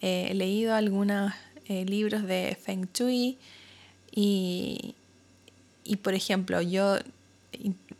eh, 0.00 0.32
leído 0.34 0.74
algunos 0.74 1.32
eh, 1.66 1.84
libros 1.84 2.24
de 2.24 2.58
Feng 2.60 2.88
Shui 2.92 3.38
y, 4.10 4.96
por 6.02 6.14
ejemplo, 6.14 6.60
yo, 6.60 6.98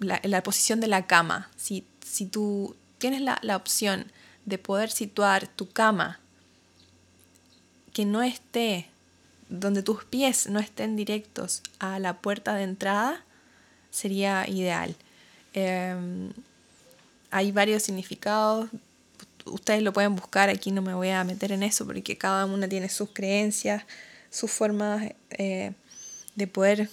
la, 0.00 0.42
posición 0.42 0.80
de 0.80 0.88
la 0.88 1.06
cama, 1.06 1.48
si, 1.54 1.84
si 2.04 2.26
tú 2.26 2.74
tienes 2.98 3.20
la, 3.20 3.38
la 3.42 3.54
opción 3.54 4.10
de 4.46 4.58
poder 4.58 4.90
situar 4.90 5.46
tu 5.46 5.68
cama 5.68 6.18
que 7.92 8.04
no 8.04 8.24
esté, 8.24 8.88
donde 9.48 9.82
tus 9.82 10.04
pies 10.04 10.48
no 10.48 10.59
estén 10.59 10.96
directos 10.96 11.62
a 11.78 11.98
la 11.98 12.18
puerta 12.18 12.54
de 12.54 12.64
entrada, 12.64 13.24
sería 13.90 14.48
ideal. 14.48 14.96
Em, 15.54 16.32
hay 17.30 17.52
varios 17.52 17.82
significados 17.82 18.68
ustedes 19.46 19.82
lo 19.82 19.92
pueden 19.92 20.14
buscar, 20.14 20.48
aquí 20.48 20.70
no 20.70 20.82
me 20.82 20.94
voy 20.94 21.11
a 21.11 21.24
meter 21.24 21.52
en 21.52 21.62
eso 21.62 21.87
porque 21.87 22.18
cada 22.18 22.44
una 22.46 22.68
tiene 22.68 22.88
sus 22.88 23.11
creencias, 23.11 23.85
sus 24.30 24.50
formas 24.50 25.12
eh, 25.30 25.72
de 26.35 26.46
poder 26.46 26.90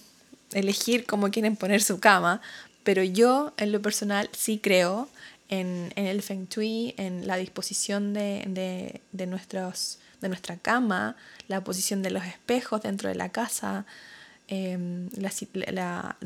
elegir 0.51 1.05
cómo 1.05 1.31
quieren 1.31 1.55
poner 1.55 1.81
su 1.81 1.99
cama, 1.99 2.41
pero 2.83 3.03
yo 3.03 3.53
en 3.57 3.71
lo 3.71 3.81
personal 3.81 4.29
sí 4.37 4.59
creo 4.59 5.09
en, 5.49 5.91
el 5.95 6.21
feng 6.21 6.47
shui, 6.47 6.93
en 6.97 7.27
la 7.27 7.37
disposición 7.37 8.13
de, 8.13 9.01
nuestros, 9.27 9.99
de 10.23 10.29
nuestra 10.29 10.57
cama, 10.57 11.15
la 11.47 11.63
posición 11.63 12.01
de 12.01 12.11
los 12.11 12.25
espejos 12.25 12.81
dentro 12.81 13.09
de 13.09 13.15
la 13.15 13.29
casa, 13.29 13.85
em, 14.47 15.09
la, 15.71 16.17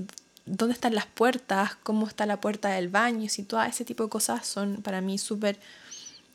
dónde 0.45 0.73
están 0.73 0.95
las 0.95 1.05
puertas, 1.05 1.75
cómo 1.83 2.07
está 2.07 2.25
la 2.25 2.39
puerta 2.39 2.69
del 2.69 2.87
baño, 2.87 3.29
si 3.29 3.43
todo 3.43 3.61
ese 3.63 3.83
tipo 3.83 4.03
de 4.03 4.09
cosas 4.09 4.47
son 4.47 4.81
para 4.81 5.01
mí 5.01 5.17
súper 5.17 5.59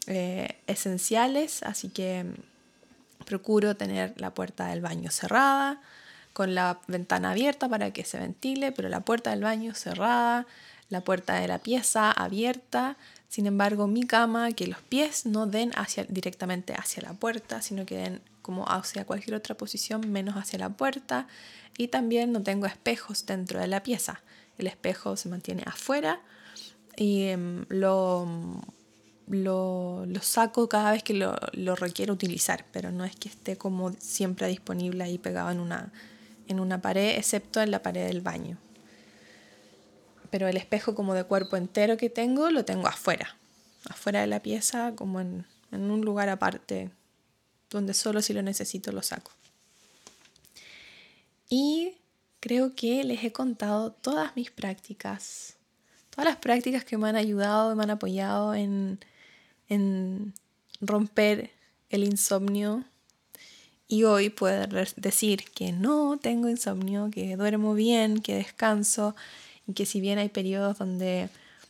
eh, 0.07 0.57
esenciales, 0.67 1.63
así 1.63 1.89
que 1.89 2.27
procuro 3.25 3.77
tener 3.77 4.15
la 4.21 4.35
puerta 4.35 4.67
del 4.67 4.81
baño 4.81 5.11
cerrada, 5.11 5.81
con 6.33 6.55
la 6.55 6.81
ventana 6.87 7.31
abierta 7.31 7.69
para 7.69 7.93
que 7.93 8.05
se 8.05 8.19
ventile, 8.19 8.73
pero 8.73 8.89
la 8.89 9.01
puerta 9.01 9.31
del 9.31 9.43
baño 9.43 9.75
cerrada, 9.75 10.47
la 10.89 11.03
puerta 11.03 11.35
de 11.35 11.49
la 11.49 11.59
pieza 11.59 12.11
abierta. 12.11 12.97
Sin 13.33 13.47
embargo, 13.47 13.87
mi 13.87 14.03
cama, 14.03 14.53
que 14.53 14.67
los 14.67 14.83
pies 14.83 15.25
no 15.25 15.47
den 15.47 15.73
hacia, 15.75 16.05
directamente 16.05 16.75
hacia 16.75 17.03
la 17.03 17.15
puerta, 17.15 17.63
sino 17.63 17.87
que 17.87 17.97
den 17.97 18.21
como 18.43 18.69
hacia 18.69 19.07
cualquier 19.07 19.37
otra 19.37 19.57
posición 19.57 20.13
menos 20.13 20.37
hacia 20.37 20.59
la 20.59 20.69
puerta. 20.69 21.29
Y 21.79 21.89
también 21.89 22.33
no 22.33 22.43
tengo 22.43 22.67
espejos 22.67 23.25
dentro 23.25 23.59
de 23.59 23.69
la 23.69 23.83
pieza. 23.83 24.21
El 24.59 24.67
espejo 24.67 25.17
se 25.17 25.31
mantiene 25.31 25.63
afuera 25.65 26.21
y 26.95 27.23
em, 27.23 27.65
lo 27.71 28.61
lo, 29.29 30.05
saco 30.21 30.69
cada 30.69 30.93
vez 30.93 31.03
que 31.03 31.15
lo, 31.15 31.35
requiero 31.77 32.13
utilizar, 32.13 32.67
pero 32.71 32.93
no 32.93 33.07
es 33.07 33.17
que 33.17 33.31
esté 33.31 33.57
como 33.57 33.93
siempre 33.95 34.47
disponible 34.47 35.05
ahí 35.05 35.17
pegado 35.17 35.51
en 35.51 35.59
una, 35.59 35.91
en 36.49 36.61
una 36.61 36.83
pared, 36.83 37.17
excepto 37.17 37.63
en 37.63 37.71
la 37.71 37.83
pared 37.83 38.07
del 38.07 38.21
baño. 38.21 38.59
Pero 40.33 40.49
el 40.49 40.57
espejo 40.57 40.95
como 40.97 41.13
de 41.13 41.25
cuerpo 41.25 41.57
entero 41.57 41.99
que 41.99 42.09
tengo 42.09 42.51
lo 42.51 42.65
tengo 42.65 42.89
afuera, 42.89 43.37
afuera 43.89 44.23
de 44.23 44.27
la 44.27 44.41
pieza, 44.41 44.95
como 44.97 45.21
en, 45.21 45.47
un 45.71 46.01
lugar 46.01 46.29
aparte, 46.31 46.91
donde 47.69 47.93
solo 47.93 48.23
si 48.23 48.33
lo 48.33 48.43
necesito 48.43 48.93
lo 48.93 49.03
saco. 49.03 49.31
Y 51.51 51.97
creo 52.41 52.75
que 52.75 53.05
les 53.05 53.23
he 53.25 53.33
contado 53.33 53.93
todas 53.93 54.35
mis 54.35 54.51
prácticas, 54.51 55.57
todas 56.09 56.25
las 56.25 56.39
prácticas 56.39 56.83
que 56.83 56.97
me 56.97 57.11
han 57.11 57.17
ayudado, 57.17 57.77
me 57.77 57.83
han 57.83 57.91
apoyado 57.91 58.55
en 58.55 58.99
romper 60.81 61.51
el 61.91 62.05
insomnio 62.05 62.85
y 63.93 64.05
hoy 64.05 64.31
poder 64.31 64.95
decir 64.97 65.45
que 65.55 65.71
no 65.71 66.19
tengo 66.19 66.49
insomnio, 66.49 67.11
que 67.11 67.37
duermo 67.37 67.75
bien, 67.75 68.23
que 68.23 68.35
descanso 68.35 69.15
que 69.75 69.87
si 69.87 70.01
bien 70.01 70.19
hay 70.19 70.29
periodos 70.29 70.79
donde 70.79 71.29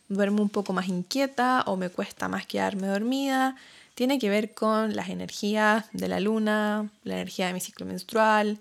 duermo 0.09 0.41
un 0.41 0.49
poco 0.49 0.73
más 0.73 0.87
inquieta 0.87 1.63
o 1.65 1.77
me 1.77 1.89
cuesta 1.89 2.27
más 2.27 2.45
quedarme 2.45 2.87
dormida, 2.87 3.55
tiene 3.95 4.19
que 4.19 4.29
ver 4.29 4.53
con 4.53 4.95
las 4.95 5.09
energías 5.09 5.85
de 5.93 6.07
la 6.07 6.19
luna, 6.19 6.89
la 7.03 7.15
energía 7.15 7.47
de 7.47 7.53
mi 7.53 7.59
ciclo 7.59 7.85
menstrual. 7.85 8.59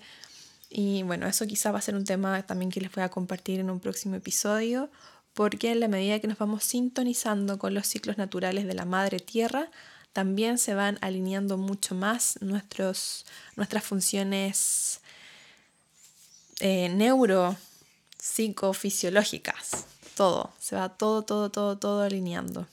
Y 0.70 1.02
bueno, 1.02 1.26
eso 1.26 1.46
quizá 1.46 1.70
va 1.72 1.78
a 1.78 1.82
ser 1.82 1.94
un 1.94 2.04
tema 2.04 2.42
también 2.42 2.70
que 2.70 2.80
les 2.80 2.92
voy 2.92 3.04
a 3.04 3.08
compartir 3.08 3.60
en 3.60 3.70
un 3.70 3.80
próximo 3.80 4.16
episodio 4.16 4.90
porque 5.34 5.72
en 5.72 5.80
la 5.80 5.88
medida 5.88 6.20
que 6.20 6.28
nos 6.28 6.38
vamos 6.38 6.64
sintonizando 6.64 7.58
con 7.58 7.74
los 7.74 7.86
ciclos 7.86 8.18
naturales 8.18 8.66
de 8.66 8.74
la 8.74 8.84
madre 8.84 9.18
tierra, 9.18 9.68
también 10.12 10.58
se 10.58 10.74
van 10.74 10.98
alineando 11.00 11.56
mucho 11.56 11.94
más 11.94 12.38
nuestros, 12.42 13.24
nuestras 13.56 13.82
funciones 13.82 15.00
eh, 16.60 16.90
neuro, 16.90 17.56
psicofisiológicas. 18.22 19.84
Todo, 20.16 20.52
se 20.60 20.76
va 20.76 20.96
todo, 20.96 21.22
todo, 21.22 21.50
todo, 21.50 21.76
todo 21.76 22.02
alineando. 22.02 22.68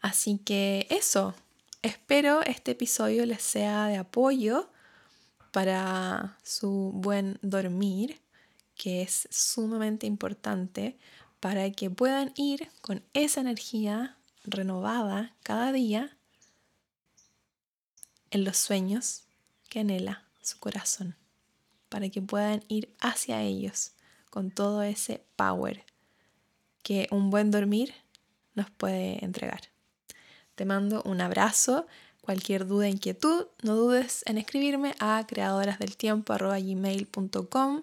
Así 0.00 0.38
que 0.44 0.88
eso, 0.90 1.34
espero 1.82 2.42
este 2.42 2.72
episodio 2.72 3.24
les 3.26 3.42
sea 3.42 3.86
de 3.86 3.96
apoyo 3.96 4.68
para 5.52 6.36
su 6.42 6.90
buen 6.94 7.38
dormir 7.42 8.20
que 8.74 9.02
es 9.02 9.28
sumamente 9.30 10.06
importante 10.08 10.98
para 11.38 11.70
que 11.70 11.90
puedan 11.90 12.32
ir 12.34 12.68
con 12.80 13.04
esa 13.12 13.40
energía 13.40 14.16
renovada 14.42 15.32
cada 15.44 15.70
día 15.70 16.16
en 18.32 18.42
los 18.42 18.56
sueños 18.56 19.22
que 19.68 19.80
anhela 19.80 20.24
su 20.42 20.58
corazón, 20.58 21.16
para 21.94 22.08
que 22.08 22.20
puedan 22.20 22.64
ir 22.66 22.92
hacia 22.98 23.42
ellos 23.42 23.92
con 24.28 24.50
todo 24.50 24.82
ese 24.82 25.22
power 25.36 25.84
que 26.82 27.06
un 27.12 27.30
buen 27.30 27.52
dormir 27.52 27.94
nos 28.56 28.68
puede 28.68 29.24
entregar. 29.24 29.60
Te 30.56 30.64
mando 30.64 31.04
un 31.04 31.20
abrazo. 31.20 31.86
Cualquier 32.20 32.66
duda, 32.66 32.88
inquietud, 32.88 33.46
no 33.62 33.76
dudes 33.76 34.24
en 34.26 34.38
escribirme 34.38 34.96
a 34.98 35.24
creadorasdeltiempo.gmail.com 35.28 37.82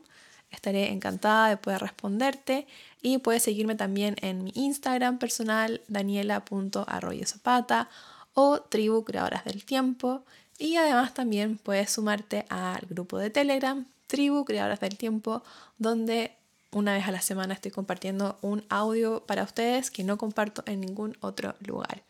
Estaré 0.50 0.92
encantada 0.92 1.48
de 1.48 1.56
poder 1.56 1.80
responderte 1.80 2.68
y 3.02 3.20
puedes 3.20 3.44
seguirme 3.44 3.76
también 3.76 4.18
en 4.20 4.44
mi 4.44 4.52
Instagram 4.56 5.20
personal 5.20 5.80
daniela.arroyozapata 5.88 7.88
o 8.34 8.60
Tribu 8.60 9.06
Creadoras 9.06 9.46
del 9.46 9.64
Tiempo 9.64 10.26
y 10.60 10.76
además 10.76 11.14
también 11.14 11.58
puedes 11.58 11.92
sumarte 11.92 12.46
al 12.50 12.86
grupo 12.90 13.18
de 13.18 13.30
Telegram 13.30 13.86
Tribu 14.12 14.44
Creadoras 14.44 14.82
del 14.82 14.98
Tiempo 14.98 15.42
donde 15.78 16.36
una 16.72 16.94
vez 16.94 17.08
a 17.08 17.12
la 17.12 17.22
semana 17.22 17.54
estoy 17.54 17.72
compartiendo 17.72 18.38
un 18.42 18.66
audio 18.70 19.26
para 19.26 19.44
ustedes 19.44 19.90
que 19.90 20.04
no 20.04 20.18
comparto 20.18 20.64
en 20.66 20.82
ningún 20.82 21.18
otro 21.22 21.56
lugar. 21.66 22.04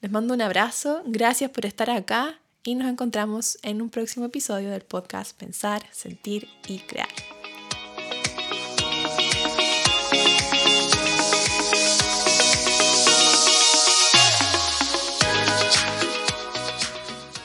Les 0.00 0.10
mando 0.10 0.34
un 0.34 0.40
abrazo, 0.40 1.02
gracias 1.04 1.50
por 1.50 1.66
estar 1.66 1.90
acá 1.90 2.38
y 2.62 2.76
nos 2.76 2.88
encontramos 2.88 3.58
en 3.62 3.82
un 3.82 3.90
próximo 3.90 4.26
episodio 4.26 4.70
del 4.70 4.82
podcast 4.82 5.36
Pensar, 5.36 5.84
Sentir 5.90 6.46
y 6.68 6.78
Crear. 6.78 7.35